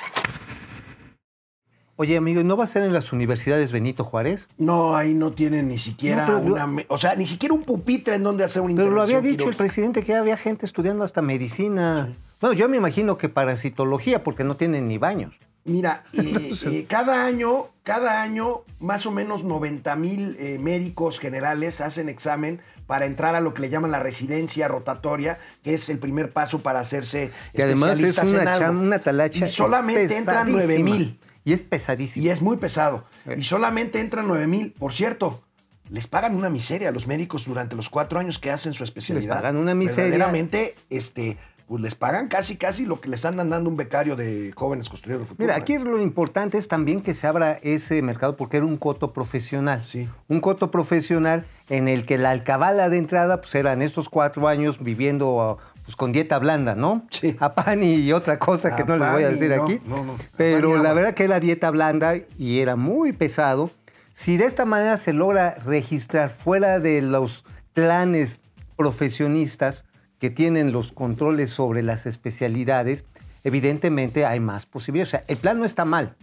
Oye, 1.96 2.18
amigo, 2.18 2.42
¿y 2.42 2.44
¿no 2.44 2.58
va 2.58 2.64
a 2.64 2.68
ser 2.68 2.84
en 2.84 2.92
las 2.92 3.14
universidades 3.14 3.72
Benito 3.72 4.04
Juárez? 4.04 4.48
No, 4.58 4.96
ahí 4.96 5.14
no 5.14 5.32
tienen 5.32 5.68
ni 5.68 5.78
siquiera 5.78 6.26
No, 6.28 6.42
pero 6.42 6.50
lo- 6.50 6.66
una... 6.66 6.84
O 6.88 6.98
sea, 6.98 7.16
ni 7.16 7.28
siquiera 7.28 7.54
un 7.54 7.62
pupitre 7.64 8.16
en 8.16 8.24
donde 8.24 8.44
hacer 8.44 8.64
una 8.64 8.76
Pero 8.76 8.90
lo 8.90 9.02
había 9.02 9.22
dicho 9.22 9.48
el 9.48 9.56
presidente 9.56 10.02
que 10.04 10.16
había 10.16 10.36
gente 10.36 10.66
estudiando 10.66 11.04
hasta 11.06 11.22
medicina. 11.22 12.12
Bueno, 12.42 12.56
yo 12.56 12.68
me 12.68 12.78
imagino 12.78 13.18
que 13.18 13.30
parasitología, 13.30 14.24
porque 14.24 14.44
no 14.44 14.56
tienen 14.58 14.88
ni 14.88 14.98
baños. 14.98 15.36
Mira, 15.66 16.04
eh, 16.14 16.56
eh, 16.66 16.86
cada 16.90 17.26
año, 17.26 17.68
cada 17.84 18.24
año, 18.24 18.62
más 18.80 19.06
o 19.06 19.12
menos 19.12 19.44
90 19.44 19.96
mil 19.96 20.36
eh, 20.40 20.58
médicos 20.60 21.20
generales 21.20 21.80
hacen 21.80 22.10
examen 22.10 22.60
para 22.88 23.06
entrar 23.06 23.36
a 23.36 23.42
lo 23.42 23.54
que 23.54 23.62
le 23.62 23.70
llaman 23.70 23.92
la 23.92 24.00
residencia 24.00 24.68
rotatoria, 24.68 25.40
que 25.64 25.74
es 25.74 25.90
el 25.90 26.00
primer 26.00 26.32
paso 26.32 26.60
para 26.60 26.80
hacerse 26.80 27.32
Que 27.54 27.64
además 27.64 28.00
es 28.00 28.18
una, 28.18 28.54
algo. 28.54 28.66
cham- 28.66 28.80
una 28.82 29.00
talacha. 29.00 29.46
Y 29.46 29.48
solamente 29.48 30.16
entran 30.18 30.46
pesadísima. 30.48 30.66
9 30.66 30.84
mil. 30.84 31.20
Y 31.46 31.54
es 31.54 31.64
pesadísimo. 31.64 32.26
Y 32.26 32.30
es 32.30 32.42
muy 32.42 32.58
pesado. 32.58 33.06
Eh. 33.26 33.36
Y 33.38 33.44
solamente 33.44 34.00
entran 34.00 34.28
9 34.28 34.48
mil. 34.48 34.72
Por 34.72 34.94
cierto, 34.94 35.42
les 35.90 36.08
pagan 36.08 36.36
una 36.36 36.50
miseria 36.50 36.90
a 36.90 36.92
los 36.92 37.08
médicos 37.08 37.46
durante 37.46 37.76
los 37.76 37.90
cuatro 37.90 38.20
años 38.20 38.40
que 38.40 38.50
hacen 38.52 38.74
su 38.74 38.84
especialidad. 38.84 39.36
pagan 39.36 39.58
una 39.58 39.76
miseria. 39.76 40.04
Verdaderamente, 40.12 40.76
este, 40.90 41.38
pues 41.74 41.82
les 41.82 41.96
pagan 41.96 42.28
casi, 42.28 42.56
casi 42.56 42.86
lo 42.86 43.02
que 43.02 43.10
les 43.10 43.26
andan 43.26 43.50
dando 43.50 43.68
un 43.68 43.76
becario 43.76 44.16
de 44.16 44.54
jóvenes 44.56 44.90
construyendo 44.90 45.24
el 45.24 45.28
futuro. 45.28 45.44
Mira, 45.44 45.58
aquí 45.58 45.80
lo 45.80 46.00
importante 46.00 46.60
es 46.60 46.68
también 46.68 47.02
que 47.02 47.16
se 47.16 47.26
abra 47.26 47.54
ese 47.64 48.00
mercado 48.04 48.38
porque 48.38 48.58
era 48.58 48.66
un 48.68 48.78
coto 48.78 49.12
profesional. 49.12 49.84
Sí. 49.84 50.08
Un 50.28 50.40
coto 50.40 50.70
profesional 50.70 51.46
en 51.70 51.88
el 51.88 52.06
que 52.06 52.20
la 52.20 52.30
alcabala 52.30 52.90
de 52.90 53.00
entrada 53.00 53.42
pues 53.42 53.56
eran 53.56 53.82
estos 53.82 54.08
cuatro 54.08 54.48
años 54.48 54.84
viviendo 54.84 55.58
pues, 55.84 55.96
con 55.96 56.12
dieta 56.12 56.38
blanda, 56.38 56.76
¿no? 56.76 57.08
Sí. 57.10 57.36
A 57.40 57.56
pan 57.56 57.82
y 57.82 58.14
otra 58.14 58.38
cosa 58.38 58.76
que 58.76 58.84
no 58.84 58.96
les 58.96 59.12
voy 59.12 59.24
a 59.24 59.30
decir 59.30 59.50
no, 59.50 59.64
aquí. 59.64 59.80
no, 59.88 60.06
no. 60.06 60.16
Pero 60.38 60.78
la 60.78 60.94
verdad 60.94 61.16
que 61.16 61.24
era 61.24 61.40
dieta 61.40 61.72
blanda 61.72 62.14
y 62.38 62.60
era 62.60 62.76
muy 62.76 63.14
pesado. 63.14 63.72
Si 64.14 64.38
de 64.38 64.46
esta 64.46 64.66
manera 64.66 65.00
se 65.00 65.12
logra 65.12 65.56
registrar 65.66 66.30
fuera 66.30 66.80
de 66.80 67.02
los 67.02 67.46
planes 67.74 68.42
profesionistas 68.76 69.86
que 70.24 70.30
tienen 70.30 70.72
los 70.72 70.94
controles 70.94 71.50
sobre 71.50 71.84
las 71.84 72.06
especialidades, 72.06 73.04
evidentemente 73.44 74.26
hay 74.26 74.40
más 74.40 74.66
posibilidades. 74.66 75.10
O 75.10 75.18
sea, 75.18 75.24
el 75.28 75.36
plan 75.36 75.60
no 75.60 75.66
está 75.66 75.84
mal. 75.84 76.16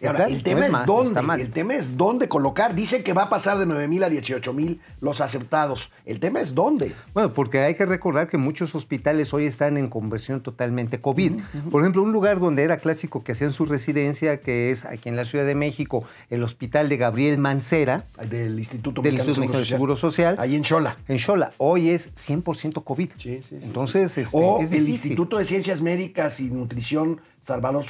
Y 0.00 0.06
ahora, 0.06 0.26
el 0.26 0.36
no 0.36 0.42
tema 0.42 0.66
es, 0.66 0.72
mal, 0.72 0.86
dónde. 0.86 1.42
El 1.42 1.50
tema 1.50 1.74
es 1.74 1.96
dónde 1.96 2.28
colocar. 2.28 2.74
Dicen 2.74 3.02
que 3.02 3.12
va 3.12 3.24
a 3.24 3.28
pasar 3.28 3.58
de 3.58 3.66
9 3.66 3.88
mil 3.88 4.04
a 4.04 4.08
18 4.08 4.52
mil 4.52 4.80
los 5.00 5.20
aceptados. 5.20 5.90
El 6.06 6.20
tema 6.20 6.40
es 6.40 6.54
dónde. 6.54 6.94
Bueno, 7.14 7.32
porque 7.32 7.60
hay 7.60 7.74
que 7.74 7.84
recordar 7.84 8.28
que 8.28 8.38
muchos 8.38 8.74
hospitales 8.74 9.34
hoy 9.34 9.46
están 9.46 9.76
en 9.76 9.88
conversión 9.88 10.40
totalmente 10.40 11.00
COVID. 11.00 11.32
Por 11.70 11.82
ejemplo, 11.82 12.02
un 12.02 12.12
lugar 12.12 12.38
donde 12.38 12.62
era 12.62 12.76
clásico 12.76 13.24
que 13.24 13.32
hacían 13.32 13.52
su 13.52 13.64
residencia, 13.64 14.40
que 14.40 14.70
es 14.70 14.84
aquí 14.84 15.08
en 15.08 15.16
la 15.16 15.24
Ciudad 15.24 15.44
de 15.44 15.54
México, 15.54 16.04
el 16.30 16.42
hospital 16.44 16.88
de 16.88 16.96
Gabriel 16.96 17.38
Mancera, 17.38 18.04
Del 18.30 18.58
Instituto 18.58 19.02
del 19.02 19.14
Mexicano 19.14 19.30
Instituto 19.30 19.34
de 19.34 19.40
Mexicano 19.40 19.58
de 19.58 19.64
Seguro 19.64 19.96
Social, 19.96 20.36
Ahí 20.38 20.54
en 20.54 20.62
Chola. 20.62 20.96
en 21.08 21.18
Xola. 21.18 21.52
Hoy 21.58 21.90
es 21.90 22.14
100% 22.14 22.84
COVID. 22.84 23.10
Sí, 23.18 23.20
sí, 23.22 23.42
sí. 23.48 23.58
Entonces, 23.62 24.16
este, 24.16 24.36
o 24.36 24.60
es 24.60 24.72
el. 24.72 24.88
Instituto 24.88 25.38
de 25.38 25.44
Ciencias 25.44 25.80
Médicas 25.80 26.40
y 26.40 26.50
Nutrición 26.50 27.20
Salvador 27.40 27.84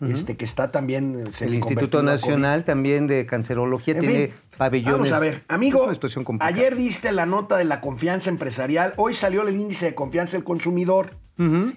Este, 0.00 0.36
que 0.36 0.44
está 0.44 0.70
también... 0.70 1.24
eh, 1.26 1.44
El 1.44 1.54
Instituto 1.54 2.02
Nacional 2.02 2.64
también 2.64 3.06
de 3.06 3.26
Cancerología 3.26 3.94
En 3.94 4.00
tiene 4.00 4.26
fin, 4.28 4.36
pabellones. 4.56 4.92
Vamos 4.92 5.12
a 5.12 5.18
ver, 5.18 5.42
amigo, 5.48 5.88
ayer 6.40 6.76
diste 6.76 7.12
la 7.12 7.26
nota 7.26 7.56
de 7.56 7.64
la 7.64 7.80
confianza 7.80 8.30
empresarial, 8.30 8.94
hoy 8.96 9.14
salió 9.14 9.46
el 9.46 9.54
índice 9.54 9.86
de 9.86 9.94
confianza 9.94 10.36
del 10.36 10.44
consumidor 10.44 11.10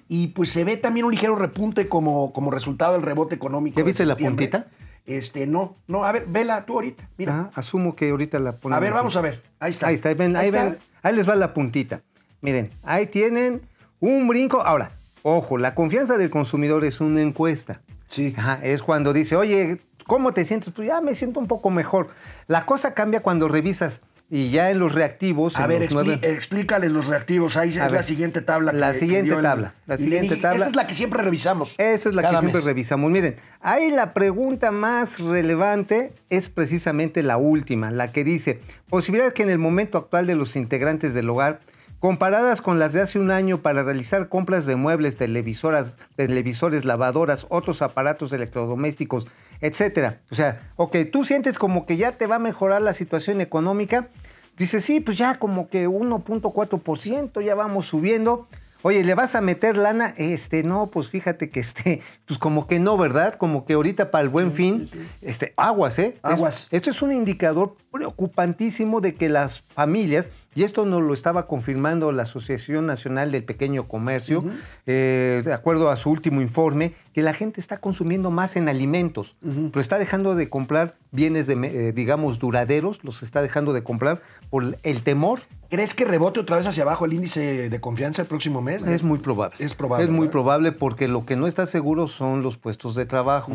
y 0.08 0.28
pues 0.28 0.50
se 0.50 0.64
ve 0.64 0.76
también 0.76 1.04
un 1.06 1.12
ligero 1.12 1.36
repunte 1.36 1.88
como, 1.88 2.32
como 2.32 2.50
resultado 2.50 2.94
del 2.94 3.02
rebote 3.02 3.34
económico. 3.34 3.78
¿Ya 3.78 3.84
viste 3.84 4.06
la 4.06 4.16
puntita? 4.16 4.68
Este, 5.06 5.46
no, 5.46 5.76
no, 5.88 6.04
a 6.04 6.12
ver, 6.12 6.26
vela 6.28 6.64
tú 6.66 6.74
ahorita, 6.74 7.08
mira. 7.16 7.34
Ah, 7.34 7.50
asumo 7.54 7.96
que 7.96 8.10
ahorita 8.10 8.38
la 8.38 8.52
ponen. 8.52 8.76
a 8.76 8.80
ver, 8.80 8.92
vamos 8.92 9.16
a 9.16 9.20
ver, 9.20 9.42
ahí 9.58 9.70
está. 9.70 9.88
Ahí 9.88 9.94
está, 9.96 10.10
ahí 10.10 10.14
ven, 10.14 10.36
ahí, 10.36 10.46
está. 10.48 10.64
ven, 10.64 10.78
ahí 11.02 11.14
les 11.14 11.28
va 11.28 11.34
la 11.34 11.52
puntita. 11.52 12.02
Miren, 12.42 12.70
ahí 12.84 13.06
tienen 13.06 13.62
un 13.98 14.28
brinco. 14.28 14.60
Ahora, 14.62 14.92
ojo, 15.22 15.58
la 15.58 15.74
confianza 15.74 16.16
del 16.16 16.30
consumidor 16.30 16.84
es 16.84 17.00
una 17.00 17.22
encuesta. 17.22 17.80
Sí. 18.10 18.34
Ajá, 18.36 18.58
es 18.62 18.82
cuando 18.82 19.12
dice, 19.12 19.36
oye, 19.36 19.78
¿cómo 20.06 20.32
te 20.32 20.44
sientes? 20.44 20.72
Pues 20.74 20.88
ya 20.88 21.00
me 21.00 21.14
siento 21.14 21.40
un 21.40 21.46
poco 21.46 21.70
mejor. 21.70 22.08
La 22.48 22.66
cosa 22.66 22.92
cambia 22.94 23.20
cuando 23.20 23.48
revisas 23.48 24.00
y 24.32 24.50
ya 24.50 24.70
en 24.70 24.78
los 24.78 24.94
reactivos. 24.94 25.56
A 25.56 25.66
ver, 25.66 25.90
los 25.92 26.06
explícales 26.22 26.92
los 26.92 27.06
reactivos. 27.08 27.56
Ahí 27.56 27.70
es 27.70 27.76
la 27.76 28.02
siguiente 28.04 28.40
tabla. 28.42 28.72
la 28.72 28.88
que- 28.88 28.92
que 28.92 28.98
siguiente 29.00 29.34
el- 29.34 29.42
tabla, 29.42 29.74
la 29.86 29.98
siguiente 29.98 30.36
tabla. 30.36 30.58
Esa 30.58 30.68
es 30.70 30.76
la 30.76 30.86
que 30.86 30.94
siempre 30.94 31.22
revisamos. 31.22 31.74
Esa 31.78 32.08
es 32.08 32.14
la 32.14 32.22
que 32.22 32.38
siempre 32.38 32.60
revisamos. 32.60 33.10
Miren, 33.10 33.36
ahí 33.60 33.90
la 33.90 34.12
pregunta 34.14 34.70
más 34.70 35.18
relevante 35.18 36.12
es 36.30 36.48
precisamente 36.50 37.22
la 37.24 37.36
última, 37.38 37.90
la 37.90 38.12
que 38.12 38.22
dice, 38.24 38.60
posibilidad 38.88 39.32
que 39.32 39.42
en 39.42 39.50
el 39.50 39.58
momento 39.58 39.98
actual 39.98 40.26
de 40.26 40.34
los 40.36 40.54
integrantes 40.54 41.12
del 41.14 41.28
hogar, 41.28 41.58
comparadas 42.00 42.60
con 42.62 42.78
las 42.78 42.92
de 42.94 43.02
hace 43.02 43.18
un 43.18 43.30
año 43.30 43.58
para 43.58 43.82
realizar 43.84 44.28
compras 44.28 44.66
de 44.66 44.74
muebles, 44.74 45.16
televisoras, 45.16 45.96
televisores, 46.16 46.84
lavadoras, 46.84 47.46
otros 47.50 47.82
aparatos 47.82 48.32
electrodomésticos, 48.32 49.26
etcétera. 49.60 50.20
O 50.30 50.34
sea, 50.34 50.60
ok, 50.76 50.96
tú 51.12 51.24
sientes 51.24 51.58
como 51.58 51.86
que 51.86 51.96
ya 51.98 52.12
te 52.12 52.26
va 52.26 52.36
a 52.36 52.40
mejorar 52.40 52.82
la 52.82 52.94
situación 52.94 53.40
económica. 53.40 54.08
Dices, 54.56 54.84
sí, 54.84 55.00
pues 55.00 55.16
ya 55.18 55.36
como 55.36 55.68
que 55.68 55.88
1.4%, 55.88 57.42
ya 57.42 57.54
vamos 57.54 57.86
subiendo. 57.86 58.48
Oye, 58.82 59.04
¿le 59.04 59.14
vas 59.14 59.34
a 59.34 59.42
meter 59.42 59.76
lana? 59.76 60.14
Este, 60.16 60.62
no, 60.62 60.86
pues 60.86 61.08
fíjate 61.10 61.50
que 61.50 61.60
este, 61.60 62.00
pues 62.26 62.38
como 62.38 62.66
que 62.66 62.80
no, 62.80 62.96
¿verdad? 62.96 63.34
Como 63.34 63.66
que 63.66 63.74
ahorita 63.74 64.10
para 64.10 64.22
el 64.22 64.30
buen 64.30 64.52
fin, 64.52 64.88
este, 65.20 65.52
aguas, 65.58 65.98
¿eh? 65.98 66.14
Es- 66.16 66.20
Aguas. 66.22 66.68
esto 66.70 66.90
es 66.90 67.02
un 67.02 67.12
indicador 67.12 67.76
preocupantísimo 67.92 69.00
de 69.02 69.14
que 69.14 69.28
las 69.28 69.60
familias, 69.60 70.28
y 70.54 70.64
esto 70.64 70.84
nos 70.84 71.02
lo 71.02 71.14
estaba 71.14 71.46
confirmando 71.46 72.10
la 72.12 72.22
Asociación 72.22 72.86
Nacional 72.86 73.30
del 73.30 73.44
Pequeño 73.44 73.86
Comercio, 73.86 74.44
eh, 74.86 75.42
de 75.44 75.52
acuerdo 75.52 75.90
a 75.90 75.96
su 75.96 76.10
último 76.10 76.40
informe, 76.40 76.94
que 77.12 77.22
la 77.22 77.34
gente 77.34 77.60
está 77.60 77.78
consumiendo 77.78 78.30
más 78.30 78.56
en 78.56 78.68
alimentos, 78.68 79.36
pero 79.40 79.80
está 79.80 79.98
dejando 79.98 80.34
de 80.34 80.48
comprar 80.48 80.94
bienes, 81.12 81.46
de, 81.46 81.54
eh, 81.54 81.92
digamos, 81.92 82.38
duraderos, 82.38 83.00
los 83.04 83.22
está 83.22 83.42
dejando 83.42 83.72
de 83.72 83.82
comprar 83.82 84.20
por 84.50 84.76
el 84.82 85.02
temor. 85.02 85.40
¿Crees 85.70 85.94
que 85.94 86.04
rebote 86.04 86.40
otra 86.40 86.56
vez 86.56 86.66
hacia 86.66 86.82
abajo 86.82 87.04
el 87.04 87.12
índice 87.12 87.70
de 87.70 87.80
confianza 87.80 88.22
el 88.22 88.28
próximo 88.28 88.60
mes? 88.60 88.84
Es 88.84 89.04
muy 89.04 89.20
probable. 89.20 89.54
Es 89.60 89.74
probable, 89.74 90.04
Es 90.04 90.10
muy 90.10 90.22
¿verdad? 90.22 90.32
probable 90.32 90.72
porque 90.72 91.06
lo 91.06 91.24
que 91.24 91.36
no 91.36 91.46
está 91.46 91.66
seguro 91.66 92.08
son 92.08 92.42
los 92.42 92.56
puestos 92.56 92.96
de 92.96 93.06
trabajo. 93.06 93.52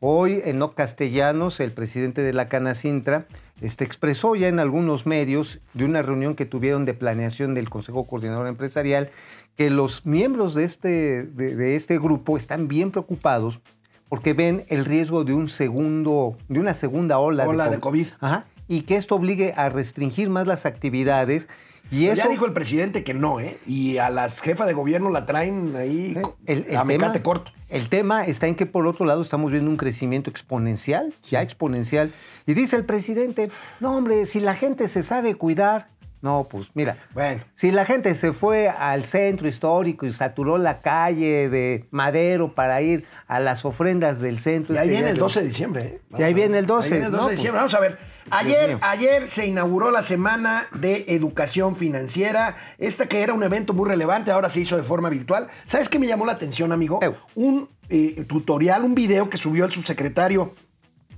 Hoy, 0.00 0.40
Enoc 0.46 0.74
Castellanos, 0.74 1.60
el 1.60 1.72
presidente 1.72 2.22
de 2.22 2.32
la 2.32 2.48
Canacintra, 2.48 3.26
este, 3.60 3.84
expresó 3.84 4.34
ya 4.36 4.48
en 4.48 4.58
algunos 4.58 5.06
medios 5.06 5.58
de 5.74 5.84
una 5.84 6.02
reunión 6.02 6.34
que 6.34 6.46
tuvieron 6.46 6.84
de 6.84 6.94
planeación 6.94 7.54
del 7.54 7.68
Consejo 7.70 8.04
Coordinador 8.06 8.46
Empresarial 8.46 9.10
que 9.56 9.70
los 9.70 10.06
miembros 10.06 10.54
de 10.54 10.64
este, 10.64 11.24
de, 11.24 11.56
de 11.56 11.74
este 11.76 11.98
grupo 11.98 12.36
están 12.36 12.68
bien 12.68 12.90
preocupados 12.90 13.60
porque 14.08 14.32
ven 14.32 14.64
el 14.68 14.84
riesgo 14.84 15.24
de 15.24 15.34
un 15.34 15.48
segundo, 15.48 16.36
de 16.48 16.60
una 16.60 16.72
segunda 16.74 17.18
ola, 17.18 17.46
Ola 17.48 17.68
de 17.68 17.76
co- 17.76 17.88
COVID. 17.90 18.06
Ajá, 18.20 18.44
y 18.68 18.82
que 18.82 18.96
esto 18.96 19.16
obligue 19.16 19.52
a 19.56 19.68
restringir 19.68 20.30
más 20.30 20.46
las 20.46 20.64
actividades. 20.64 21.48
Y 21.90 22.06
eso, 22.06 22.16
Ya 22.16 22.28
dijo 22.28 22.44
el 22.46 22.52
presidente 22.52 23.02
que 23.04 23.14
no, 23.14 23.40
¿eh? 23.40 23.56
Y 23.66 23.96
a 23.98 24.10
las 24.10 24.40
jefas 24.40 24.66
de 24.66 24.74
gobierno 24.74 25.10
la 25.10 25.24
traen 25.26 25.74
ahí 25.76 26.14
¿Eh? 26.16 26.22
El, 26.46 26.66
el 26.68 26.76
a 26.76 26.84
mecate 26.84 27.22
corto. 27.22 27.50
el 27.70 27.88
tema 27.88 28.24
está 28.26 28.46
en 28.46 28.54
que 28.56 28.66
por 28.66 28.86
otro 28.86 29.06
lado 29.06 29.22
estamos 29.22 29.50
viendo 29.50 29.70
un 29.70 29.76
crecimiento 29.78 30.28
exponencial, 30.30 31.12
ya 31.30 31.40
exponencial. 31.42 32.12
Y 32.46 32.54
dice 32.54 32.76
el 32.76 32.84
presidente, 32.84 33.50
no 33.80 33.96
hombre, 33.96 34.26
si 34.26 34.40
la 34.40 34.54
gente 34.54 34.86
se 34.88 35.02
sabe 35.02 35.34
cuidar, 35.34 35.86
no, 36.20 36.48
pues 36.50 36.66
mira, 36.74 36.96
Bueno. 37.14 37.42
si 37.54 37.70
la 37.70 37.84
gente 37.84 38.14
se 38.16 38.32
fue 38.32 38.68
al 38.68 39.04
centro 39.04 39.46
histórico 39.46 40.04
y 40.04 40.12
saturó 40.12 40.58
la 40.58 40.80
calle 40.80 41.48
de 41.48 41.86
Madero 41.92 42.54
para 42.54 42.82
ir 42.82 43.04
a 43.28 43.38
las 43.38 43.64
ofrendas 43.64 44.20
del 44.20 44.40
centro. 44.40 44.74
Y 44.74 44.78
ahí 44.78 44.88
este 44.88 44.94
viene 44.94 45.08
el 45.10 45.14
de- 45.14 45.20
12 45.20 45.40
de 45.40 45.46
diciembre, 45.46 45.82
¿eh? 45.84 46.00
Y 46.18 46.22
ahí 46.24 46.34
viene 46.34 46.58
el 46.58 46.66
12, 46.66 46.86
Ahí 46.86 46.90
viene 46.90 47.06
el 47.06 47.12
12 47.12 47.22
¿no? 47.22 47.28
de 47.30 47.34
diciembre. 47.36 47.58
Vamos 47.58 47.74
a 47.74 47.80
ver. 47.80 47.98
Ayer, 48.30 48.78
ayer 48.80 49.28
se 49.28 49.46
inauguró 49.46 49.90
la 49.90 50.02
semana 50.02 50.68
de 50.72 51.04
educación 51.08 51.76
financiera. 51.76 52.56
Esta 52.78 53.06
que 53.06 53.22
era 53.22 53.32
un 53.32 53.42
evento 53.42 53.72
muy 53.72 53.88
relevante, 53.88 54.30
ahora 54.30 54.48
se 54.48 54.60
hizo 54.60 54.76
de 54.76 54.82
forma 54.82 55.08
virtual. 55.08 55.48
¿Sabes 55.64 55.88
qué 55.88 55.98
me 55.98 56.06
llamó 56.06 56.26
la 56.26 56.32
atención, 56.32 56.72
amigo? 56.72 57.00
Un 57.34 57.68
eh, 57.88 58.24
tutorial, 58.28 58.84
un 58.84 58.94
video 58.94 59.30
que 59.30 59.36
subió 59.36 59.64
el 59.64 59.72
subsecretario 59.72 60.54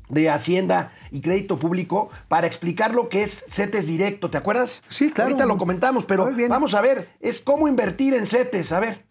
de 0.08 0.28
Hacienda 0.28 0.92
y 1.10 1.20
Crédito 1.20 1.56
Público 1.58 2.10
para 2.28 2.46
explicar 2.46 2.94
lo 2.94 3.08
que 3.08 3.22
es 3.22 3.44
CETES 3.48 3.86
directo. 3.86 4.30
¿Te 4.30 4.38
acuerdas? 4.38 4.82
Sí, 4.88 5.10
claro. 5.10 5.30
Ahorita 5.30 5.46
lo 5.46 5.56
comentamos, 5.56 6.04
pero 6.04 6.30
vamos 6.48 6.74
a 6.74 6.80
ver. 6.80 7.08
Es 7.20 7.40
cómo 7.40 7.68
invertir 7.68 8.14
en 8.14 8.26
CETES. 8.26 8.72
A 8.72 8.80
ver. 8.80 9.09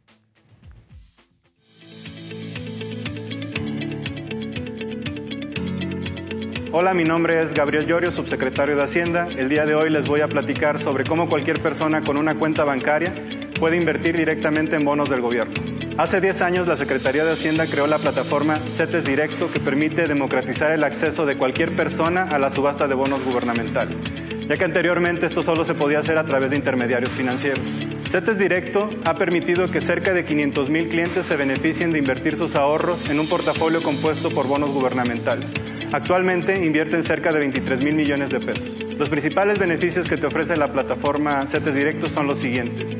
Hola, 6.81 6.93
mi 6.93 7.03
nombre 7.03 7.41
es 7.41 7.53
Gabriel 7.53 7.88
Llorio, 7.88 8.09
subsecretario 8.09 8.77
de 8.77 8.83
Hacienda. 8.83 9.27
El 9.27 9.50
día 9.50 9.65
de 9.65 9.75
hoy 9.75 9.89
les 9.89 10.07
voy 10.07 10.21
a 10.21 10.29
platicar 10.29 10.79
sobre 10.79 11.03
cómo 11.03 11.27
cualquier 11.27 11.62
persona 11.62 12.05
con 12.05 12.15
una 12.15 12.36
cuenta 12.36 12.63
bancaria 12.63 13.13
puede 13.59 13.75
invertir 13.75 14.15
directamente 14.15 14.77
en 14.77 14.86
bonos 14.86 15.09
del 15.09 15.19
gobierno. 15.19 15.55
Hace 15.98 16.21
10 16.21 16.41
años 16.41 16.67
la 16.67 16.77
Secretaría 16.77 17.25
de 17.25 17.33
Hacienda 17.33 17.67
creó 17.67 17.86
la 17.86 17.98
plataforma 17.98 18.62
CETES 18.62 19.03
Directo 19.03 19.51
que 19.51 19.59
permite 19.59 20.07
democratizar 20.07 20.71
el 20.71 20.86
acceso 20.86 21.25
de 21.25 21.36
cualquier 21.36 21.75
persona 21.75 22.24
a 22.24 22.39
la 22.39 22.50
subasta 22.50 22.88
de 22.88 22.95
bonos 22.95 23.25
gubernamentales. 23.25 24.01
ya 24.48 24.55
que 24.55 24.63
anteriormente 24.63 25.25
esto 25.25 25.43
solo 25.43 25.65
se 25.65 25.74
podía 25.74 26.00
hacer 26.00 26.17
a 26.17 26.24
través 26.24 26.50
de 26.50 26.55
intermediarios 26.55 27.12
financieros. 27.12 27.67
CETES 28.05 28.39
Directo 28.39 28.89
ha 29.03 29.15
permitido 29.15 29.69
que 29.69 29.81
cerca 29.81 30.13
de 30.13 30.24
500 30.24 30.69
mil 30.69 30.88
clientes 30.88 31.25
se 31.25 31.36
beneficien 31.36 31.91
de 31.91 32.00
invertir 32.00 32.38
sus 32.38 32.55
ahorros 32.55 33.09
en 33.09 33.19
un 33.19 33.27
portafolio 33.27 33.83
compuesto 33.83 34.29
por 34.29 34.48
bonos 34.48 34.69
gubernamentales. 34.69 35.50
Actualmente 35.91 36.63
invierten 36.63 37.03
cerca 37.03 37.31
de 37.31 37.39
23 37.39 37.79
mil 37.79 37.96
millones 37.96 38.29
de 38.29 38.39
pesos. 38.39 38.79
Los 38.98 39.10
principales 39.10 39.58
beneficios 39.58 40.08
que 40.08 40.17
te 40.17 40.27
ofrece 40.27 40.55
la 40.55 40.72
plataforma 40.72 41.48
CETES 41.48 41.74
Directo 41.74 42.10
son 42.10 42.27
los 42.27 42.38
siguientes. 42.38 42.96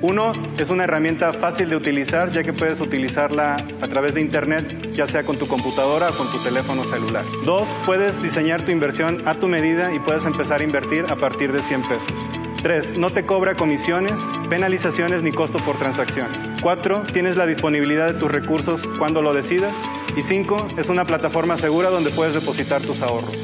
Uno, 0.00 0.32
es 0.58 0.68
una 0.68 0.82
herramienta 0.82 1.32
fácil 1.32 1.68
de 1.70 1.76
utilizar 1.76 2.32
ya 2.32 2.42
que 2.42 2.52
puedes 2.52 2.80
utilizarla 2.80 3.64
a 3.80 3.86
través 3.86 4.14
de 4.14 4.20
Internet, 4.20 4.92
ya 4.92 5.06
sea 5.06 5.24
con 5.24 5.38
tu 5.38 5.46
computadora 5.46 6.10
o 6.10 6.12
con 6.14 6.26
tu 6.32 6.38
teléfono 6.38 6.82
celular. 6.82 7.24
Dos, 7.46 7.76
puedes 7.86 8.20
diseñar 8.20 8.64
tu 8.64 8.72
inversión 8.72 9.22
a 9.28 9.34
tu 9.34 9.46
medida 9.46 9.94
y 9.94 10.00
puedes 10.00 10.26
empezar 10.26 10.60
a 10.60 10.64
invertir 10.64 11.04
a 11.08 11.14
partir 11.14 11.52
de 11.52 11.62
100 11.62 11.82
pesos. 11.88 12.41
3. 12.62 12.96
No 12.96 13.12
te 13.12 13.26
cobra 13.26 13.56
comisiones, 13.56 14.20
penalizaciones 14.48 15.22
ni 15.22 15.32
costo 15.32 15.58
por 15.58 15.78
transacciones. 15.78 16.46
4. 16.62 17.06
Tienes 17.12 17.36
la 17.36 17.46
disponibilidad 17.46 18.12
de 18.12 18.18
tus 18.18 18.30
recursos 18.30 18.88
cuando 18.98 19.20
lo 19.20 19.34
decidas. 19.34 19.76
Y 20.16 20.22
5. 20.22 20.74
Es 20.78 20.88
una 20.88 21.04
plataforma 21.04 21.56
segura 21.56 21.90
donde 21.90 22.10
puedes 22.10 22.34
depositar 22.34 22.80
tus 22.82 23.02
ahorros. 23.02 23.36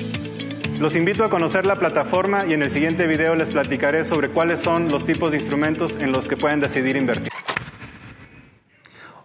Los 0.78 0.94
invito 0.94 1.25
a 1.25 1.30
conocer 1.30 1.66
la 1.66 1.76
plataforma 1.80 2.46
y 2.46 2.52
en 2.52 2.62
el 2.62 2.70
siguiente 2.70 3.08
video 3.08 3.34
les 3.34 3.50
platicaré 3.50 4.04
sobre 4.04 4.30
cuáles 4.30 4.60
son 4.60 4.88
los 4.88 5.04
tipos 5.04 5.32
de 5.32 5.38
instrumentos 5.38 5.96
en 5.96 6.12
los 6.12 6.28
que 6.28 6.37
pueden 6.37 6.60
decidir 6.60 6.94
invertir. 6.94 7.32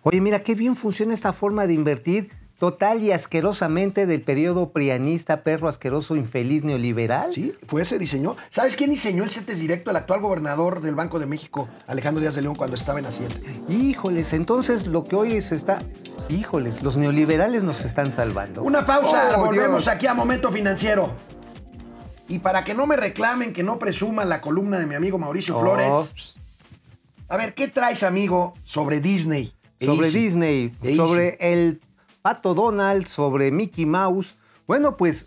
Oye, 0.02 0.20
mira, 0.20 0.42
qué 0.42 0.56
bien 0.56 0.76
funciona 0.76 1.14
esta 1.14 1.32
forma 1.32 1.68
de 1.68 1.74
invertir 1.76 2.32
total 2.64 3.04
y 3.04 3.12
asquerosamente 3.12 4.06
del 4.06 4.22
periodo 4.22 4.70
prianista, 4.72 5.44
perro 5.44 5.68
asqueroso, 5.68 6.16
infeliz, 6.16 6.64
neoliberal. 6.64 7.34
Sí, 7.34 7.54
fue 7.68 7.82
ese 7.82 8.00
diseñó. 8.00 8.38
¿Sabes 8.52 8.78
quién 8.78 8.90
diseñó 8.90 9.26
el 9.26 9.32
CETES 9.32 9.60
Directo? 9.60 9.92
El 9.92 9.98
actual 9.98 10.22
gobernador 10.22 10.80
del 10.80 10.96
Banco 10.96 11.20
de 11.20 11.26
México, 11.26 11.68
Alejandro 11.88 12.22
Díaz 12.22 12.36
de 12.36 12.42
León, 12.42 12.56
cuando 12.56 12.78
estaba 12.78 13.00
en 13.00 13.06
Hacienda. 13.08 13.36
Híjoles, 13.68 14.32
entonces 14.32 14.88
lo 14.88 15.04
que 15.04 15.18
hoy 15.18 15.42
se 15.42 15.56
está... 15.56 15.80
Híjoles, 16.30 16.82
los 16.84 16.96
neoliberales 16.96 17.64
nos 17.64 17.82
están 17.84 18.14
salvando. 18.14 18.64
Una 18.64 18.86
pausa, 18.86 19.34
Oh, 19.36 19.44
volvemos 19.48 19.84
Dios. 19.84 19.88
aquí 19.90 20.08
a 20.08 20.14
Momento 20.14 20.50
Financiero. 20.50 21.12
Y 22.30 22.40
para 22.40 22.64
que 22.64 22.74
no 22.74 22.88
me 22.88 22.96
reclamen, 22.96 23.52
que 23.52 23.64
no 23.64 23.78
presuman 23.78 24.30
la 24.30 24.40
columna 24.40 24.80
de 24.80 24.86
mi 24.86 24.96
amigo 24.96 25.18
Mauricio 25.18 25.58
Oh, 25.58 25.60
Flores. 25.60 26.36
A 27.28 27.36
ver, 27.36 27.54
¿qué 27.56 27.68
traes, 27.68 28.04
amigo, 28.04 28.54
sobre 28.64 29.02
Disney? 29.02 29.52
e 29.82 29.86
sobre 29.86 30.08
Easy? 30.08 30.20
Disney, 30.20 30.72
E 30.82 30.88
Easy. 30.92 30.96
sobre 30.98 31.38
el 31.42 31.82
Pato 32.24 32.54
Donald, 32.54 33.06
sobre 33.06 33.52
Mickey 33.52 33.86
Mouse. 33.86 34.40
Bueno, 34.66 34.96
pues 34.96 35.26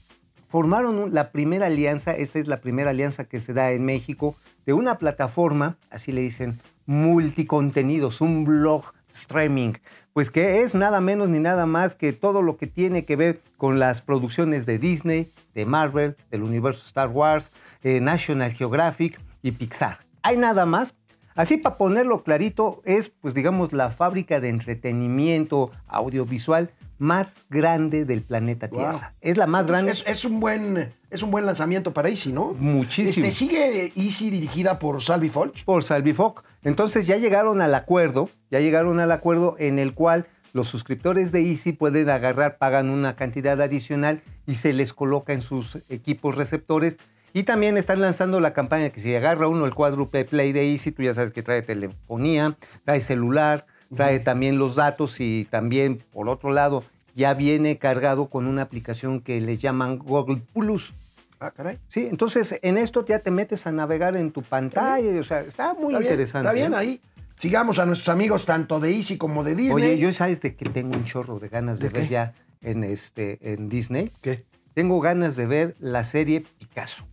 formaron 0.48 1.12
la 1.12 1.30
primera 1.30 1.66
alianza, 1.66 2.12
esta 2.12 2.38
es 2.38 2.48
la 2.48 2.56
primera 2.56 2.88
alianza 2.88 3.24
que 3.24 3.38
se 3.38 3.52
da 3.52 3.70
en 3.72 3.84
México, 3.84 4.34
de 4.64 4.72
una 4.72 4.96
plataforma, 4.96 5.76
así 5.90 6.10
le 6.10 6.22
dicen, 6.22 6.58
multicontenidos, 6.86 8.22
un 8.22 8.46
blog 8.46 8.94
streaming, 9.12 9.74
pues 10.14 10.30
que 10.30 10.62
es 10.62 10.74
nada 10.74 11.02
menos 11.02 11.28
ni 11.28 11.38
nada 11.38 11.66
más 11.66 11.94
que 11.94 12.14
todo 12.14 12.40
lo 12.40 12.56
que 12.56 12.66
tiene 12.66 13.04
que 13.04 13.16
ver 13.16 13.42
con 13.58 13.78
las 13.78 14.00
producciones 14.00 14.64
de 14.64 14.78
Disney, 14.78 15.30
de 15.54 15.66
Marvel, 15.66 16.16
del 16.30 16.44
universo 16.44 16.86
Star 16.86 17.10
Wars, 17.10 17.52
eh, 17.82 18.00
National 18.00 18.54
Geographic 18.54 19.20
y 19.42 19.50
Pixar. 19.50 19.98
Hay 20.22 20.38
nada 20.38 20.64
más, 20.64 20.94
Así 21.36 21.58
para 21.58 21.76
ponerlo 21.76 22.22
clarito, 22.22 22.80
es 22.86 23.10
pues 23.10 23.34
digamos 23.34 23.74
la 23.74 23.90
fábrica 23.90 24.40
de 24.40 24.48
entretenimiento 24.48 25.70
audiovisual 25.86 26.70
más 26.98 27.34
grande 27.50 28.04
del 28.04 28.22
planeta 28.22 28.68
Wow. 28.68 28.78
Tierra. 28.78 29.14
Es 29.20 29.36
la 29.36 29.46
más 29.46 29.66
grande. 29.66 29.92
Es, 29.92 30.02
es 30.06 30.24
un 30.24 30.40
buen, 30.40 30.88
es 31.10 31.22
un 31.22 31.30
buen 31.30 31.46
lanzamiento 31.46 31.92
para 31.92 32.08
Easy, 32.08 32.32
¿no? 32.32 32.54
Muchísimo. 32.58 33.26
Este, 33.26 33.38
sigue 33.38 33.92
Easy 33.96 34.30
dirigida 34.30 34.78
por 34.78 35.02
Salvi 35.02 35.28
Folch. 35.28 35.64
por 35.64 35.84
Salvifoc. 35.84 36.44
Entonces 36.64 37.06
ya 37.06 37.16
llegaron 37.16 37.60
al 37.60 37.74
acuerdo, 37.74 38.28
ya 38.50 38.60
llegaron 38.60 38.98
al 39.00 39.12
acuerdo 39.12 39.56
en 39.58 39.78
el 39.78 39.94
cual 39.94 40.26
los 40.52 40.68
suscriptores 40.68 41.32
de 41.32 41.40
Easy 41.42 41.72
pueden 41.72 42.08
agarrar, 42.08 42.56
pagan 42.58 42.88
una 42.90 43.14
cantidad 43.14 43.60
adicional 43.60 44.22
y 44.46 44.54
se 44.54 44.72
les 44.72 44.92
coloca 44.94 45.32
en 45.34 45.42
sus 45.42 45.78
equipos 45.90 46.34
receptores. 46.34 46.96
Y 47.34 47.42
también 47.42 47.76
están 47.76 48.00
lanzando 48.00 48.40
la 48.40 48.54
campaña 48.54 48.88
que 48.88 49.00
si 49.00 49.14
agarra 49.14 49.48
uno 49.48 49.66
el 49.66 49.74
cuádruple 49.74 50.24
play 50.24 50.52
de 50.52 50.70
Easy, 50.72 50.92
tú 50.92 51.02
ya 51.02 51.12
sabes 51.12 51.30
que 51.32 51.42
trae 51.42 51.60
telefonía, 51.60 52.56
trae 52.84 53.02
celular, 53.02 53.66
trae 53.94 54.20
también 54.20 54.58
los 54.58 54.74
datos 54.74 55.20
y 55.20 55.46
también, 55.50 56.00
por 56.12 56.28
otro 56.28 56.50
lado, 56.50 56.82
ya 57.14 57.34
viene 57.34 57.78
cargado 57.78 58.26
con 58.28 58.46
una 58.46 58.62
aplicación 58.62 59.20
que 59.20 59.40
les 59.40 59.60
llaman 59.60 59.98
Google 59.98 60.42
Plus. 60.52 60.92
Ah, 61.38 61.50
caray. 61.50 61.78
Sí, 61.88 62.06
entonces 62.10 62.58
en 62.62 62.78
esto 62.78 63.04
ya 63.04 63.18
te 63.18 63.30
metes 63.30 63.66
a 63.66 63.72
navegar 63.72 64.16
en 64.16 64.30
tu 64.30 64.42
pantalla, 64.42 65.20
o 65.20 65.24
sea, 65.24 65.40
está 65.40 65.74
muy 65.74 65.94
Está 65.94 65.98
bien, 65.98 66.02
interesante. 66.02 66.48
Está 66.48 66.52
bien 66.52 66.72
¿eh? 66.72 66.76
ahí. 66.76 67.00
Sigamos 67.38 67.78
a 67.78 67.84
nuestros 67.84 68.08
amigos 68.08 68.46
tanto 68.46 68.80
de 68.80 68.92
Easy 68.94 69.18
como 69.18 69.44
de 69.44 69.54
Disney. 69.54 69.74
Oye, 69.74 69.98
yo 69.98 70.10
sabes 70.12 70.40
de 70.40 70.56
que 70.56 70.70
tengo 70.70 70.96
un 70.96 71.04
chorro 71.04 71.38
de 71.38 71.48
ganas 71.48 71.78
de, 71.78 71.88
¿De 71.88 71.92
ver 71.92 72.02
qué? 72.04 72.08
ya 72.08 72.32
en 72.62 72.84
este 72.84 73.52
en 73.52 73.68
Disney. 73.68 74.10
¿Qué? 74.22 74.44
Tengo 74.72 75.00
ganas 75.00 75.36
de 75.36 75.46
ver 75.46 75.74
la 75.78 76.04
serie 76.04 76.42
Picasso. 76.58 77.04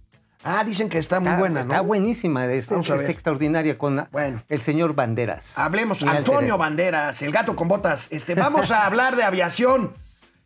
Ah, 0.43 0.63
dicen 0.63 0.89
que 0.89 0.97
está, 0.97 1.19
muy 1.19 1.29
Está- 1.29 1.39
buena, 1.39 1.60
Está 1.62 1.77
¿no? 1.77 1.84
buenísima, 1.86 2.45
es, 2.45 2.69
es- 2.71 2.89
está 2.89 3.12
extraordinaria 3.12 3.77
con 3.77 4.08
Bueno. 4.12 4.43
el 4.49 4.62
señor 4.62 4.93
Banderas. 4.95 5.58
Hablemos, 5.58 6.03
Antonio. 6.03 6.58
Banderas, 6.58 7.21
el 7.21 7.32
gato 7.32 7.56
con 7.56 7.67
botas. 7.67 8.08
Este, 8.12 8.36
vamos 8.36 8.71
a 8.71 8.86
hablar 8.86 9.15
de 9.15 9.23
aviación. 9.23 9.91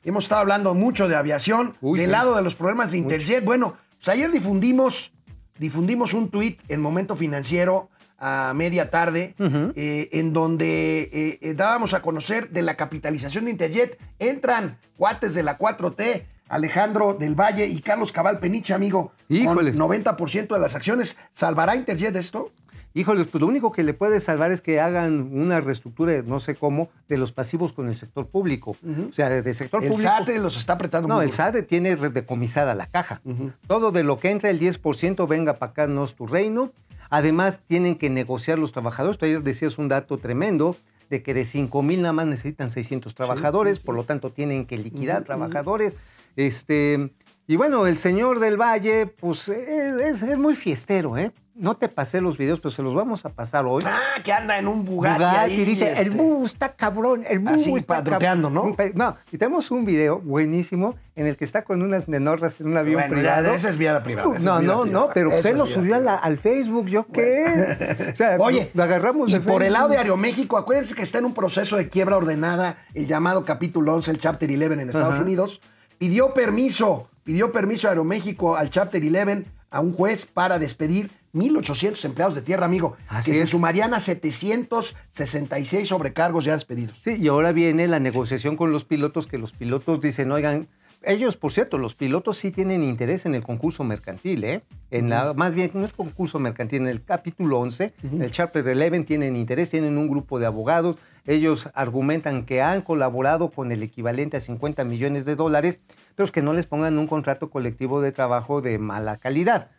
Hemos 0.04 0.26
estado 0.26 0.42
hablando 0.42 0.74
mucho 0.74 1.08
de 1.08 1.16
aviación. 1.16 1.74
Uy, 1.82 2.00
del 2.00 2.08
sí. 2.08 2.12
lado 2.12 2.36
de 2.36 2.42
los 2.44 2.56
problemas 2.56 2.92
de 2.92 3.00
Interjet. 3.00 3.44
Bueno, 3.44 3.76
pues 3.98 4.08
ayer 4.10 4.32
difundimos, 4.32 5.12
difundimos 5.58 6.14
un 6.14 6.30
tuit 6.30 6.60
en 6.70 6.80
Momento 6.82 7.16
Financiero 7.16 7.90
a 8.20 8.54
media 8.56 8.90
tarde, 8.90 9.36
eh, 9.76 10.10
en 10.12 10.34
donde 10.34 11.02
eh, 11.12 11.40
eh, 11.42 11.54
dábamos 11.56 11.94
a 11.94 12.02
conocer 12.02 12.50
de 12.50 12.62
la 12.62 12.76
capitalización 12.76 13.46
de 13.46 13.52
Interjet. 13.52 14.00
Entran 14.20 14.78
cuates 14.98 15.34
de 15.34 15.44
la 15.44 15.58
4T, 15.58 16.24
Alejandro 16.50 17.14
del 17.14 17.36
Valle 17.36 17.66
y 17.68 17.80
Carlos 17.82 18.12
Cabal 18.12 18.40
Peniche, 18.40 18.74
amigo. 18.74 19.12
Híjoles. 19.30 19.76
Con 19.76 19.90
90% 19.90 20.48
de 20.54 20.60
las 20.60 20.76
acciones. 20.76 21.18
¿Salvará 21.32 21.76
Interjet 21.76 22.16
esto? 22.16 22.50
Híjoles, 22.94 23.28
pues 23.28 23.42
lo 23.42 23.48
único 23.48 23.72
que 23.72 23.84
le 23.84 23.94
puede 23.94 24.20
salvar 24.20 24.50
es 24.52 24.62
que 24.62 24.80
hagan 24.82 25.30
una 25.32 25.62
reestructura, 25.62 26.24
no 26.26 26.40
sé 26.40 26.56
cómo, 26.56 26.90
de 27.08 27.18
los 27.18 27.32
pasivos 27.32 27.72
con 27.72 27.88
el 27.90 27.96
sector 27.96 28.28
público. 28.28 28.76
O 29.10 29.14
sea, 29.14 29.30
del 29.30 29.54
sector 29.54 29.84
El 29.84 29.90
público. 29.90 30.10
SAT 30.10 30.30
los 30.38 30.58
está 30.58 30.74
apretando 30.74 31.08
No, 31.08 31.16
muy 31.18 31.26
el. 31.26 31.32
SAT 31.32 31.68
tiene 31.68 31.96
decomisada 31.96 32.74
la 32.74 32.88
caja. 32.88 33.22
Todo 33.68 33.92
de 33.92 34.04
lo 34.04 34.18
que 34.20 34.32
entra 34.32 34.50
el 34.50 34.60
10% 34.60 35.28
venga 35.28 35.54
para 35.54 35.72
acá, 35.72 35.88
no 35.88 36.06
es 36.06 36.16
tu 36.16 36.26
reino. 36.26 36.72
Además, 37.10 37.60
tienen 37.68 37.96
que 37.96 38.10
negociar 38.10 38.58
los 38.58 38.72
trabajadores. 38.72 39.20
Tú 39.20 39.26
ayer 39.26 39.44
decías 39.44 39.78
un 39.78 39.90
dato 39.90 40.18
tremendo 40.18 40.76
de 41.10 41.22
que 41.22 41.34
de 41.34 41.46
5 41.46 41.84
mil 41.84 42.02
nada 42.02 42.14
más 42.14 42.26
necesitan 42.26 42.70
600 42.70 43.14
trabajadores, 43.16 43.80
por 43.80 43.96
lo 43.96 44.06
tanto 44.06 44.30
tienen 44.30 44.66
que 44.66 44.78
liquidar 44.78 45.24
trabajadores. 45.24 45.94
Este, 46.38 47.12
y 47.48 47.56
bueno, 47.56 47.88
el 47.88 47.98
señor 47.98 48.40
del 48.40 48.56
Valle, 48.62 49.08
pues 49.08 49.48
es, 49.50 50.22
es- 50.22 50.38
muy 50.38 50.56
fiestero, 50.56 51.18
¿eh? 51.18 51.32
No 51.56 51.76
te 51.76 51.90
pasé 51.90 52.22
los 52.22 52.38
videos, 52.38 52.60
pero 52.60 52.70
se 52.70 52.84
los 52.84 52.94
vamos 52.94 53.26
a 53.26 53.30
pasar 53.30 53.66
hoy. 53.66 53.84
Ah, 53.88 54.22
que 54.24 54.32
anda 54.32 54.60
en 54.60 54.68
un 54.68 54.86
Bugatti, 54.86 55.18
Bugatti, 55.24 55.38
ahí, 55.54 55.66
dice, 55.66 55.92
el 55.94 55.98
este. 55.98 56.10
bus 56.12 56.52
está 56.54 56.76
cabrón, 56.76 57.24
el 57.28 57.40
bus 57.40 57.54
Así, 57.54 57.74
está 57.74 57.96
padroteando, 57.96 58.50
cabrón". 58.54 58.76
¿no? 58.78 58.94
No, 58.94 59.18
y 59.32 59.40
tenemos 59.40 59.72
un 59.72 59.84
video 59.84 60.20
buenísimo 60.20 60.94
en 61.16 61.26
el 61.26 61.36
que 61.36 61.46
está 61.46 61.64
con 61.64 61.82
unas 61.82 62.08
nenorras 62.08 62.62
en 62.62 62.68
un 62.68 62.78
avión 62.78 63.02
Bueno, 63.02 63.16
ya, 63.24 63.38
privado. 63.38 63.56
esa 63.56 63.70
es 63.70 63.78
vida 63.80 64.04
privada, 64.04 64.36
es 64.36 64.44
No, 64.44 64.60
vida 64.60 64.72
no, 64.72 64.82
privada. 64.84 65.08
no, 65.08 65.14
pero 65.16 65.36
usted 65.36 65.56
lo 65.58 65.66
subió 65.66 65.96
a 65.96 65.98
la- 65.98 66.04
privada. 66.04 66.20
al 66.20 66.38
Facebook, 66.38 66.86
¿yo 66.90 67.08
qué? 67.08 68.12
O 68.14 68.16
sea, 68.16 68.38
Oye, 68.40 68.70
lo 68.76 68.84
agarramos 68.84 69.32
y 69.32 69.34
de 69.34 69.40
por 69.40 69.64
el 69.64 69.74
lado 69.74 69.88
de 69.88 69.98
Aeroméxico, 69.98 70.58
acuérdense 70.60 70.94
que 70.94 71.02
está 71.02 71.18
en 71.18 71.26
un 71.26 71.34
proceso 71.34 71.76
de 71.78 71.90
quiebra 71.90 72.18
ordenada, 72.18 72.78
el 72.94 73.08
llamado 73.08 73.44
capítulo 73.44 73.96
11, 73.96 74.12
el 74.12 74.20
Chapter 74.20 74.48
11 74.48 74.74
en 74.74 74.80
Estados. 74.90 75.18
Unidos. 75.18 75.60
Pidió 75.98 76.34
permiso, 76.34 77.10
pidió 77.24 77.52
permiso 77.52 77.88
a 77.88 77.92
Aeroméxico 77.92 78.56
al 78.56 78.70
Chapter 78.70 79.02
11 79.02 79.46
a 79.70 79.80
un 79.82 79.94
juez 79.94 80.26
para 80.26 80.60
despedir 80.60 81.10
1.800 81.34 82.06
empleados 82.06 82.36
de 82.36 82.42
tierra, 82.42 82.66
amigo, 82.66 82.96
Así 83.10 83.32
que 83.32 83.38
se 83.38 83.48
sumarían 83.48 83.94
a 83.94 84.00
766 84.00 85.90
sobrecargos 85.90 86.46
ya 86.46 86.54
despedidos. 86.54 86.98
Sí, 87.02 87.18
y 87.20 87.28
ahora 87.28 87.52
viene 87.52 87.88
la 87.88 88.00
negociación 88.00 88.56
con 88.56 88.72
los 88.72 88.86
pilotos, 88.86 89.28
que 89.28 89.38
los 89.38 89.52
pilotos 89.52 90.02
dicen, 90.02 90.32
oigan, 90.32 90.68
ellos, 91.04 91.38
por 91.38 91.52
cierto, 91.52 91.78
los 91.78 91.96
pilotos 91.96 92.38
sí 92.38 92.52
tienen 92.52 92.84
interés 92.84 93.26
en 93.26 93.36
el 93.36 93.44
concurso 93.44 93.84
mercantil, 93.84 94.44
¿eh? 94.44 94.64
En 94.92 95.10
la, 95.10 95.34
más 95.34 95.54
bien, 95.54 95.72
no 95.74 95.86
es 95.86 95.94
concurso 95.94 96.40
mercantil, 96.40 96.82
en 96.82 96.88
el 96.88 97.04
capítulo 97.04 97.60
11, 97.60 97.94
en 98.04 98.22
el 98.22 98.32
Chapter 98.32 98.68
11 98.68 99.02
tienen 99.02 99.36
interés, 99.36 99.70
tienen 99.70 99.98
un 99.98 100.08
grupo 100.08 100.40
de 100.40 100.46
abogados, 100.46 100.98
ellos 101.26 101.70
argumentan 101.74 102.46
que 102.46 102.62
han 102.62 102.82
colaborado 102.82 103.50
con 103.50 103.72
el 103.72 103.84
equivalente 103.84 104.38
a 104.38 104.40
50 104.40 104.84
millones 104.86 105.26
de 105.26 105.36
dólares, 105.36 105.80
pero 106.16 106.26
es 106.26 106.32
que 106.32 106.42
no 106.42 106.54
les 106.54 106.66
pongan 106.66 106.98
un 106.98 107.08
contrato 107.08 107.50
colectivo 107.50 108.02
de 108.02 108.12
trabajo 108.12 108.62
de 108.62 108.80
mala 108.80 109.18
calidad. 109.18 109.72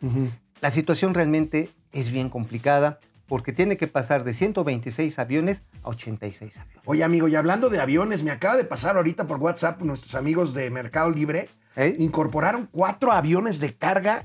La 0.61 0.71
situación 0.71 1.13
realmente 1.13 1.69
es 1.91 2.11
bien 2.11 2.29
complicada 2.29 2.99
porque 3.29 3.53
tiene 3.53 3.77
que 3.77 3.87
pasar 3.87 4.23
de 4.25 4.33
126 4.33 5.17
aviones 5.19 5.63
a 5.83 5.89
86 5.89 6.57
aviones. 6.59 6.81
Oye, 6.85 7.03
amigo, 7.03 7.27
y 7.29 7.35
hablando 7.35 7.69
de 7.69 7.79
aviones, 7.79 8.23
me 8.23 8.31
acaba 8.31 8.57
de 8.57 8.65
pasar 8.65 8.97
ahorita 8.97 9.25
por 9.27 9.37
WhatsApp 9.37 9.81
nuestros 9.81 10.15
amigos 10.15 10.53
de 10.53 10.69
Mercado 10.71 11.09
Libre. 11.11 11.47
¿Eh? 11.75 11.95
Incorporaron 11.99 12.67
cuatro 12.71 13.11
aviones 13.13 13.59
de 13.59 13.73
carga 13.73 14.23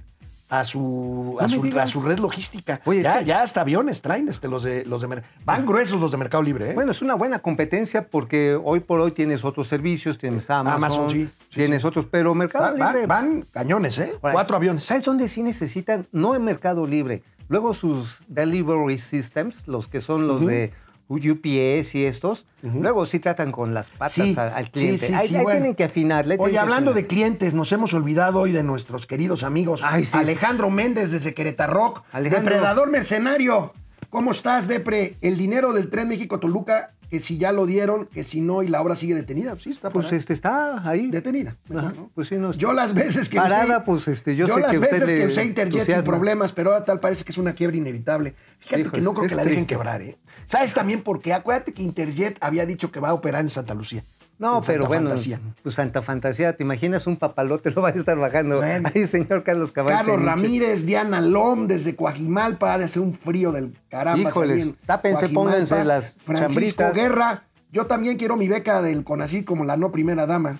a 0.50 0.62
su, 0.64 1.36
a 1.40 1.44
No 1.44 1.48
su, 1.48 1.62
digas. 1.62 1.84
a 1.84 1.86
su 1.92 2.02
red 2.02 2.18
logística. 2.18 2.80
Oye, 2.84 3.02
ya, 3.02 3.22
ya 3.22 3.42
hasta 3.42 3.62
aviones 3.62 4.02
traen 4.02 4.28
este, 4.28 4.46
los 4.46 4.62
de 4.62 4.84
los 4.84 5.00
de 5.00 5.22
Van 5.44 5.64
gruesos 5.66 6.00
los 6.00 6.10
de 6.12 6.16
Mercado 6.18 6.42
Libre, 6.42 6.70
¿eh? 6.70 6.74
Bueno, 6.74 6.92
es 6.92 7.00
una 7.02 7.14
buena 7.14 7.38
competencia 7.38 8.08
porque 8.08 8.58
hoy 8.62 8.80
por 8.80 9.00
hoy 9.00 9.12
tienes 9.12 9.44
otros 9.44 9.68
servicios, 9.68 10.18
tienes 10.18 10.48
Amazon, 10.50 10.76
Amazon, 10.76 11.10
sí, 11.10 11.24
sí, 11.48 11.54
tienes 11.54 11.84
otros, 11.84 12.06
pero 12.10 12.34
Mercado 12.34 12.76
Va- 12.78 12.92
Libre... 12.92 13.06
van 13.06 13.42
cañones, 13.52 13.98
¿eh? 13.98 14.14
Cuatro 14.20 14.56
aviones. 14.56 14.84
¿Sabes 14.84 15.04
dónde 15.04 15.28
sí 15.28 15.42
necesitan? 15.42 16.06
No 16.12 16.34
en 16.34 16.44
Mercado 16.44 16.86
Libre. 16.86 17.22
Luego 17.48 17.74
sus 17.74 18.18
delivery 18.28 18.98
systems, 18.98 19.66
los 19.66 19.88
que 19.88 20.00
son 20.00 20.26
los 20.26 20.44
de 20.46 20.72
UPS 21.08 21.94
y 21.94 22.06
estos, 22.06 22.46
luego 22.62 23.04
sí 23.06 23.18
tratan 23.18 23.52
con 23.52 23.74
las 23.74 23.90
patas 23.90 24.14
Sí, 24.14 24.34
al, 24.38 24.70
cliente. 24.70 25.06
sí, 25.06 25.12
ahí 25.14 25.28
sí, 25.28 25.36
ahí 25.36 25.42
bueno. 25.42 25.58
tienen 25.60 25.74
que 25.74 25.84
afinarle. 25.84 26.36
Oye, 26.38 26.58
hablando 26.58 26.92
de 26.92 27.00
afinar. 27.00 27.08
clientes, 27.08 27.54
nos 27.54 27.70
hemos 27.72 27.92
olvidado 27.94 28.40
hoy 28.40 28.52
de 28.52 28.62
nuestros 28.62 29.06
queridos 29.06 29.42
amigos. 29.42 29.82
Ay, 29.84 30.08
Alejandro 30.12 30.70
Méndez 30.70 31.10
desde 31.12 31.34
Querétaro 31.34 31.72
Rock. 31.74 32.02
Alejandro. 32.12 32.50
Depredador 32.54 32.90
mercenario. 32.90 33.72
¿Cómo 34.10 34.30
estás, 34.30 34.66
Depre? 34.68 35.14
El 35.20 35.36
dinero 35.36 35.72
del 35.72 35.90
tren 35.90 36.08
México-Toluca, 36.08 36.92
que 37.14 37.20
si 37.20 37.38
ya 37.38 37.52
lo 37.52 37.64
dieron, 37.64 38.06
que 38.06 38.24
si 38.24 38.40
no, 38.40 38.64
y 38.64 38.66
la 38.66 38.82
obra 38.82 38.96
sigue 38.96 39.14
detenida. 39.14 39.56
Sí, 39.56 39.70
está 39.70 39.90
Pues 39.90 40.06
parada. 40.06 40.16
este 40.16 40.32
está 40.32 40.88
ahí. 40.90 41.10
detenida. 41.12 41.56
mejor, 41.68 41.84
Ajá, 41.90 41.94
¿no? 41.96 42.10
pues 42.12 42.26
sí, 42.26 42.34
no, 42.38 42.50
Yo 42.52 42.72
las 42.72 42.92
veces 42.92 43.28
que 43.28 43.36
Parada, 43.36 43.76
usé, 43.78 43.84
pues, 43.86 44.08
este, 44.08 44.34
yo 44.34 44.48
sé 44.48 44.60
las 44.60 44.70
que 44.72 44.78
usted 44.78 44.90
veces 44.90 45.06
le 45.08 45.18
que 45.20 45.26
usé 45.28 45.44
Interjet 45.44 45.84
sin 45.86 46.02
problemas, 46.02 46.50
pero 46.50 46.72
ahora 46.72 46.84
tal 46.84 46.98
parece 46.98 47.22
que 47.22 47.30
es 47.30 47.38
una 47.38 47.52
quiebra 47.54 47.76
inevitable. 47.76 48.34
Fíjate 48.58 48.80
Híjole, 48.80 48.98
que 48.98 49.00
no 49.04 49.14
creo 49.14 49.28
que 49.28 49.34
la 49.36 49.42
dejen 49.44 49.58
triste. 49.58 49.74
quebrar, 49.74 50.02
¿eh? 50.02 50.16
¿Sabes 50.46 50.74
también 50.74 51.02
por 51.02 51.22
qué? 51.22 51.32
Acuérdate 51.32 51.72
que 51.72 51.82
Interjet 51.84 52.36
había 52.40 52.66
dicho 52.66 52.90
que 52.90 52.98
va 52.98 53.10
a 53.10 53.14
operar 53.14 53.42
en 53.42 53.50
Santa 53.50 53.74
Lucía. 53.74 54.02
No, 54.38 54.58
en 54.58 54.64
Santa 54.64 54.72
pero 54.72 54.86
bueno, 54.88 55.08
Fantasía. 55.10 55.40
pues 55.62 55.74
Santa 55.74 56.02
Fantasía, 56.02 56.56
¿te 56.56 56.62
imaginas 56.64 57.06
un 57.06 57.16
papalote? 57.16 57.70
Lo 57.70 57.82
va 57.82 57.88
a 57.88 57.92
estar 57.92 58.18
bajando. 58.18 58.56
Bueno. 58.56 58.90
Ahí, 58.94 59.06
señor 59.06 59.42
Carlos 59.44 59.70
Cabal. 59.72 59.94
Carlos 59.94 60.16
Peniche. 60.16 60.30
Ramírez, 60.30 60.84
Diana 60.86 61.20
Lom, 61.20 61.66
desde 61.66 61.94
Coajimalpa, 61.96 62.74
ha 62.74 62.78
de 62.78 62.84
hacer 62.84 63.00
un 63.02 63.14
frío 63.14 63.52
del 63.52 63.72
caramba. 63.88 64.28
Híjoles, 64.30 64.68
tápense, 64.86 65.28
pónganse 65.28 65.84
las 65.84 66.14
Francisco 66.18 66.82
chambritas. 66.82 66.94
Guerra, 66.94 67.44
yo 67.70 67.86
también 67.86 68.16
quiero 68.18 68.36
mi 68.36 68.48
beca 68.48 68.82
del 68.82 69.04
CONACYT 69.04 69.44
como 69.44 69.64
la 69.64 69.76
no 69.76 69.90
primera 69.92 70.26
dama. 70.26 70.58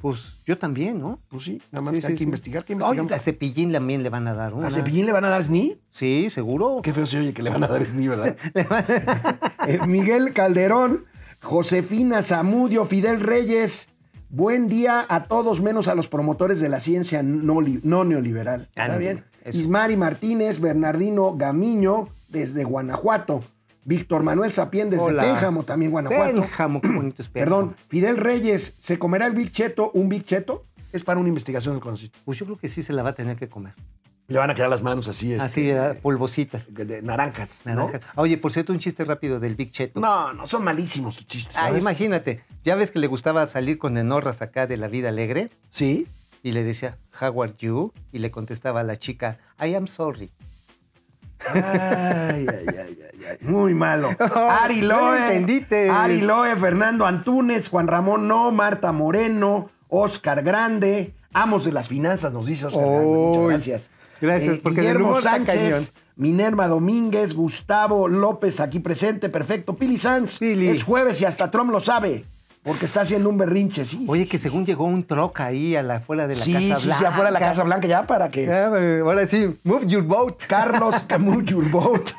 Pues 0.00 0.38
yo 0.46 0.56
también, 0.56 0.98
¿no? 0.98 1.20
Pues 1.28 1.42
sí, 1.42 1.60
nada 1.70 1.82
más 1.82 1.94
Sí, 1.94 2.00
que 2.00 2.00
sí, 2.00 2.06
hay 2.06 2.14
que 2.14 2.18
sí. 2.20 2.24
investigar. 2.24 2.64
¿Qué 2.64 2.72
Oye, 2.72 2.82
investigamos? 2.82 3.12
a 3.12 3.18
Cepillín 3.18 3.70
también 3.70 4.02
le 4.02 4.08
van 4.08 4.26
a 4.28 4.32
dar 4.32 4.54
una. 4.54 4.68
¿A 4.68 4.70
Cepillín 4.70 5.04
le 5.04 5.12
van 5.12 5.26
a 5.26 5.28
dar 5.28 5.44
SNI? 5.44 5.78
Sí, 5.90 6.30
seguro. 6.30 6.80
Qué 6.82 6.94
feo 6.94 7.04
se 7.04 7.18
oye 7.18 7.34
que 7.34 7.42
le 7.42 7.50
van 7.50 7.62
a 7.64 7.68
dar 7.68 7.84
SNI, 7.84 8.08
¿verdad? 8.08 8.36
Eh, 9.66 9.78
Miguel 9.86 10.32
Calderón, 10.32 11.04
Josefina 11.42 12.22
Zamudio, 12.22 12.84
Fidel 12.84 13.20
Reyes. 13.20 13.88
Buen 14.28 14.68
día 14.68 15.04
a 15.08 15.24
todos, 15.24 15.60
menos 15.60 15.88
a 15.88 15.94
los 15.94 16.06
promotores 16.06 16.60
de 16.60 16.68
la 16.68 16.78
ciencia 16.78 17.22
no, 17.22 17.60
li- 17.60 17.80
no 17.82 18.04
neoliberal. 18.04 18.68
¿Está 18.76 18.96
bien? 18.96 19.24
eso. 19.42 19.58
Ismari 19.58 19.96
Martínez, 19.96 20.60
Bernardino 20.60 21.34
Gamiño, 21.36 22.06
desde 22.28 22.62
Guanajuato. 22.64 23.42
Víctor 23.84 24.22
Manuel 24.22 24.52
Sapien, 24.52 24.90
desde 24.90 25.04
Hola. 25.04 25.22
Pénjamo, 25.22 25.62
también 25.64 25.90
Guanajuato. 25.90 26.42
Pénjamo, 26.42 26.80
qué 26.80 26.88
bonito 26.88 27.22
es 27.22 27.28
Pénjamo. 27.28 27.56
Perdón, 27.70 27.76
Fidel 27.88 28.18
Reyes, 28.18 28.76
¿se 28.78 28.98
comerá 28.98 29.26
el 29.26 29.32
Big 29.32 29.50
Cheto 29.50 29.90
un 29.94 30.08
Big 30.08 30.24
Cheto? 30.24 30.66
Es 30.92 31.02
para 31.02 31.18
una 31.18 31.28
investigación 31.28 31.74
del 31.74 31.82
conocido. 31.82 32.12
Pues 32.24 32.38
yo 32.38 32.44
creo 32.44 32.58
que 32.58 32.68
sí 32.68 32.82
se 32.82 32.92
la 32.92 33.02
va 33.02 33.10
a 33.10 33.14
tener 33.14 33.36
que 33.36 33.48
comer. 33.48 33.72
Le 34.30 34.38
van 34.38 34.48
a 34.48 34.54
quedar 34.54 34.70
las 34.70 34.80
manos 34.82 35.08
así, 35.08 35.32
este, 35.34 35.76
Así, 35.78 35.98
polvositas. 36.00 36.72
de 36.72 37.02
naranjas. 37.02 37.60
¿no? 37.64 37.74
Naranjas. 37.74 38.00
Oye, 38.14 38.38
por 38.38 38.52
cierto, 38.52 38.72
un 38.72 38.78
chiste 38.78 39.04
rápido 39.04 39.40
del 39.40 39.56
Big 39.56 39.72
Cheto. 39.72 39.98
No, 40.00 40.32
no, 40.32 40.46
son 40.46 40.62
malísimos 40.64 41.16
tus 41.16 41.26
chistes. 41.26 41.56
Ah, 41.60 41.70
imagínate, 41.76 42.42
ya 42.64 42.76
ves 42.76 42.92
que 42.92 43.00
le 43.00 43.08
gustaba 43.08 43.46
salir 43.48 43.76
con 43.78 43.98
enorras 43.98 44.40
acá 44.40 44.66
de 44.68 44.76
la 44.76 44.86
vida 44.88 45.08
alegre 45.08 45.50
Sí. 45.68 46.06
y 46.44 46.52
le 46.52 46.62
decía, 46.62 46.96
How 47.20 47.42
are 47.42 47.52
you? 47.58 47.92
Y 48.12 48.20
le 48.20 48.30
contestaba 48.30 48.80
a 48.80 48.84
la 48.84 48.96
chica, 48.96 49.36
I 49.60 49.74
am 49.74 49.86
sorry. 49.88 50.30
Ay, 51.52 52.46
ay, 52.48 52.66
ay, 52.68 52.76
ay, 52.78 53.24
ay. 53.30 53.36
Muy 53.48 53.74
malo. 53.74 54.10
Ari 54.62 54.82
no 54.82 54.88
Loe. 54.88 55.18
lo 55.18 55.24
entendiste. 55.24 55.90
Ari 55.90 56.20
Loe, 56.20 56.54
Fernando 56.56 57.06
Antúnez, 57.06 57.68
Juan 57.68 57.88
Ramón 57.88 58.28
No, 58.28 58.50
Marta 58.52 58.92
Moreno, 58.92 59.68
Oscar 59.88 60.42
Grande. 60.42 61.14
Amos 61.32 61.64
de 61.64 61.72
las 61.72 61.88
finanzas, 61.88 62.32
nos 62.32 62.46
dice 62.46 62.66
Oscar 62.66 62.84
Grande. 62.84 63.06
Muchas 63.06 63.66
Uy, 63.66 63.82
gracias. 64.20 64.56
Eh, 64.56 64.60
porque 64.62 64.80
Guillermo 64.80 65.08
humor. 65.08 65.22
Sánchez, 65.22 65.92
Minerva 66.16 66.68
Domínguez, 66.68 67.34
Gustavo 67.34 68.08
López 68.08 68.60
aquí 68.60 68.78
presente. 68.80 69.28
Perfecto. 69.28 69.74
Pili 69.76 69.98
Sanz. 69.98 70.38
Pili. 70.38 70.68
Es 70.68 70.82
jueves 70.84 71.20
y 71.20 71.24
hasta 71.24 71.50
Trump 71.50 71.70
lo 71.70 71.80
sabe. 71.80 72.24
Porque 72.62 72.84
está 72.84 73.00
haciendo 73.00 73.30
un 73.30 73.38
berrinche, 73.38 73.86
sí. 73.86 74.04
Oye, 74.06 74.24
sí, 74.24 74.28
que 74.28 74.36
sí. 74.36 74.42
según 74.42 74.66
llegó 74.66 74.84
un 74.84 75.04
troca 75.04 75.46
ahí 75.46 75.76
a 75.76 75.82
la 75.82 75.96
afuera 75.96 76.28
de 76.28 76.34
la 76.34 76.42
Sí, 76.42 76.52
Casa 76.52 76.76
sí, 76.76 76.86
Blanca. 76.88 76.98
sí, 76.98 77.04
afuera 77.06 77.28
de 77.30 77.32
la 77.32 77.40
Casa 77.40 77.62
Blanca 77.62 77.88
ya 77.88 78.06
para 78.06 78.28
que. 78.28 78.44
Eh, 78.44 79.00
ahora 79.02 79.26
sí, 79.26 79.56
move 79.64 79.86
your 79.86 80.02
boat. 80.02 80.34
Carlos 80.46 80.94
Camuchurboat. 81.08 82.10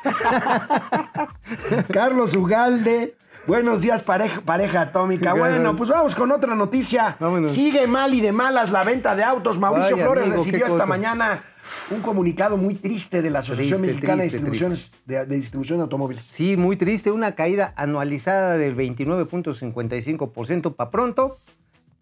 Carlos 1.92 2.34
Ugalde. 2.34 3.14
Buenos 3.46 3.80
días, 3.80 4.04
pareja, 4.04 4.40
pareja 4.40 4.82
atómica. 4.82 5.34
Bueno, 5.34 5.74
pues 5.74 5.90
vamos 5.90 6.14
con 6.14 6.30
otra 6.30 6.54
noticia. 6.54 7.16
Vámonos. 7.18 7.50
Sigue 7.50 7.88
mal 7.88 8.14
y 8.14 8.20
de 8.20 8.30
malas 8.30 8.70
la 8.70 8.84
venta 8.84 9.16
de 9.16 9.24
autos. 9.24 9.58
Mauricio 9.58 9.96
Vaya, 9.96 10.04
Flores 10.04 10.24
amigo, 10.26 10.44
recibió 10.44 10.66
esta 10.66 10.86
mañana 10.86 11.42
un 11.90 12.02
comunicado 12.02 12.56
muy 12.56 12.76
triste 12.76 13.20
de 13.20 13.30
la 13.30 13.40
Asociación 13.40 13.80
Triste, 13.80 13.94
Mexicana 13.94 14.22
triste, 14.22 14.38
de, 14.38 14.44
Distribuciones, 14.44 14.92
de, 15.06 15.26
de 15.26 15.36
Distribución 15.36 15.78
de 15.78 15.82
Automóviles. 15.82 16.24
Sí, 16.24 16.56
muy 16.56 16.76
triste, 16.76 17.10
una 17.10 17.34
caída 17.34 17.72
anualizada 17.76 18.56
del 18.56 18.76
29.55% 18.76 20.76
para 20.76 20.90
pronto, 20.90 21.38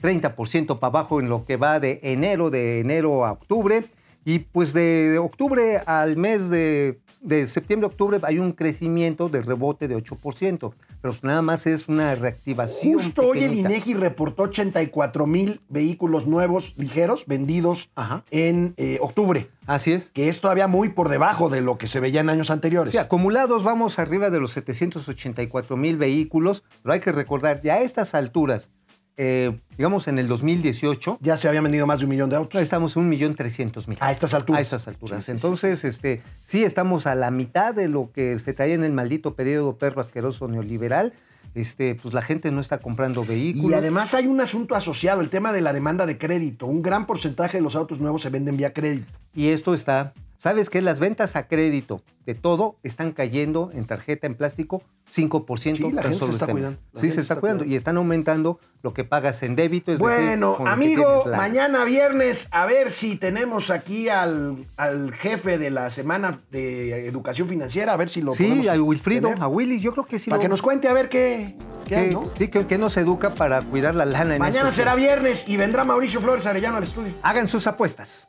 30% 0.03 0.79
para 0.79 0.89
abajo 0.89 1.21
en 1.21 1.31
lo 1.31 1.47
que 1.47 1.57
va 1.57 1.81
de 1.81 2.01
enero, 2.03 2.51
de 2.51 2.81
enero 2.81 3.25
a 3.25 3.33
octubre. 3.33 3.85
Y 4.23 4.41
pues 4.41 4.75
de 4.75 5.19
octubre 5.19 5.79
al 5.87 6.19
mes 6.19 6.51
de, 6.51 7.01
de 7.23 7.47
septiembre 7.47 7.87
a 7.87 7.89
octubre 7.89 8.19
hay 8.23 8.39
un 8.39 8.53
crecimiento 8.53 9.31
de 9.31 9.41
rebote 9.41 9.89
de 9.89 9.97
8%, 9.97 10.75
pero 11.01 11.15
nada 11.23 11.43
más 11.43 11.67
es 11.67 11.89
una 11.89 12.15
reactivación. 12.15 12.95
Justo 12.95 13.23
hoy 13.23 13.45
el. 13.45 13.55
INEGI 13.55 13.95
reportó 13.95 14.45
84 14.45 15.27
mil 15.27 15.61
vehículos 15.69 16.27
nuevos 16.27 16.75
ligeros 16.77 17.27
vendidos 17.27 17.91
Ajá. 17.95 18.25
en 18.31 18.75
eh, 18.77 18.99
octubre, 19.01 19.49
Así 19.67 19.93
es. 19.93 20.11
que 20.11 20.29
es 20.29 20.41
todavía 20.41 20.67
muy 20.67 20.91
por 20.91 21.09
debajo 21.09 21.49
de 21.49 21.61
lo 21.61 21.79
que 21.79 21.87
se 21.87 22.01
veía 22.01 22.21
en 22.21 22.31
años 22.31 22.51
anteriores. 22.51 22.93
Sí, 22.93 22.99
acumulados 22.99 23.65
vamos 23.65 23.99
arriba 23.99 24.31
de 24.31 24.41
los 24.41 24.53
784 24.53 25.77
mil 25.77 25.97
vehículos, 25.97 26.65
pero 26.83 26.93
hay 26.95 27.01
que 27.01 27.13
recordar, 27.13 27.63
ya 27.63 27.75
a 27.75 27.81
estas 27.81 28.15
alturas, 28.15 28.71
eh, 29.23 29.55
digamos 29.77 30.09
en 30.09 30.19
el 30.19 30.29
2018, 30.29 31.19
Ya 31.21 31.37
se 31.37 31.47
habían 31.47 31.65
vendido 31.65 31.87
más 31.87 31.99
de 31.99 32.07
un 32.07 32.11
millón 32.11 32.31
de 32.31 32.37
autos. 32.37 32.63
estamos 32.63 32.97
en 32.97 33.11
1.300.000. 33.13 33.99
A 34.01 34.11
estas 34.13 34.33
alturas. 34.33 34.59
A 34.59 34.63
estas 34.63 34.89
alturas. 34.89 35.29
Entonces, 35.29 35.85
este, 35.85 36.23
sí 36.43 36.65
estamos 36.65 37.07
a 37.07 37.15
la 37.15 37.31
mitad 37.31 37.75
de 37.75 37.89
lo 37.89 38.11
que 38.13 38.39
se 38.39 38.55
traía 38.55 38.75
en 38.75 38.83
el 38.83 38.93
maldito 38.93 39.35
periodo 39.35 39.77
perro 39.77 40.01
asqueroso 40.01 40.49
neoliberal. 40.49 41.13
Este, 41.55 41.97
pues 41.97 42.15
la 42.15 42.23
gente 42.23 42.51
no 42.51 42.63
está 42.63 42.79
comprando 42.79 43.23
vehículos. 43.23 43.73
Y 43.73 43.75
además 43.75 44.15
hay 44.15 44.27
un 44.27 44.41
asunto 44.41 44.75
asociado, 44.75 45.21
el 45.21 45.29
tema 45.29 45.53
de 45.53 45.61
la 45.61 45.75
demanda 45.75 46.07
de 46.07 46.17
crédito. 46.17 46.65
Un 46.65 46.81
gran 46.81 47.07
porcentaje 47.07 47.59
de 47.59 47.63
los 47.63 47.77
autos 47.77 48.01
nuevos 48.01 48.23
se 48.23 48.31
venden 48.31 48.57
vía 48.57 48.73
crédito. 48.73 49.13
Y 49.35 49.49
esto 49.49 49.75
está, 49.75 50.15
¿sabes 50.41 50.71
qué? 50.71 50.81
Las 50.81 51.01
ventas 51.01 51.37
a 51.37 51.47
crédito 51.47 52.01
de 52.25 52.35
todo 52.35 52.77
están 52.83 53.13
cayendo 53.13 53.71
en 53.75 53.85
tarjeta 53.87 54.27
en 54.27 54.35
plástico 54.35 54.83
5%. 55.15 55.77
Sí, 55.77 55.93
la 55.93 56.03
gente 56.05 56.25
se 56.25 56.31
está 56.31 56.47
cuidando, 56.47 56.79
Sí, 56.95 57.01
se 57.01 57.07
está 57.09 57.21
está 57.21 57.41
cuidando. 57.41 57.65
cuidando. 57.65 57.73
Y 57.75 57.77
están 57.77 57.97
aumentando 57.99 58.59
lo 58.83 58.95
que 58.95 59.03
pagas 59.05 59.43
en 59.43 59.57
débito. 59.57 59.93
Es 59.93 59.99
Bueno, 59.99 60.57
que 60.57 60.69
amigo, 60.69 61.25
mañana 61.37 61.85
viernes, 61.85 62.47
a 62.53 62.65
ver 62.67 62.91
si 62.93 63.17
tenemos 63.17 63.71
aquí 63.71 64.09
al, 64.09 64.65
al 64.77 65.13
jefe 65.13 65.59
de 65.59 65.71
la 65.71 65.91
semana 65.91 66.39
de 66.53 67.07
educación 67.09 67.49
financiera, 67.49 67.93
a 67.93 67.97
ver 67.97 68.09
si 68.09 68.23
lo 68.23 68.33
Sí, 68.33 68.69
a 68.69 68.81
Wilfrido, 68.81 69.29
tener. 69.31 69.43
a 69.43 69.49
Willy, 69.49 69.81
yo 69.81 69.93
creo 69.93 70.07
que 70.07 70.19
sí. 70.21 70.31
Para 70.31 70.39
lo- 70.39 70.43
que 70.43 70.49
nos 70.49 70.63
cuente 70.63 70.87
a 70.89 70.93
ver 70.93 71.09
qué, 71.09 71.57
qué 71.87 71.95
que, 71.97 72.11
¿no? 72.13 72.23
sí, 72.39 72.49
que, 72.49 72.67
que 72.67 72.79
nos 72.79 72.97
educa 72.97 73.35
para 73.35 73.61
cuidar 73.63 73.95
la 73.97 74.05
lana 74.07 74.35
en 74.37 74.41
Mañana 74.41 74.71
será 74.73 74.95
tiempos. 74.95 75.23
viernes 75.23 75.49
y 75.49 75.57
vendrá 75.57 75.83
Mauricio 75.85 76.21
Flores 76.21 76.47
Arellano 76.47 76.77
al 76.77 76.85
estudio. 76.85 77.13
Hagan 77.23 77.49
sus 77.49 77.67
apuestas. 77.67 78.29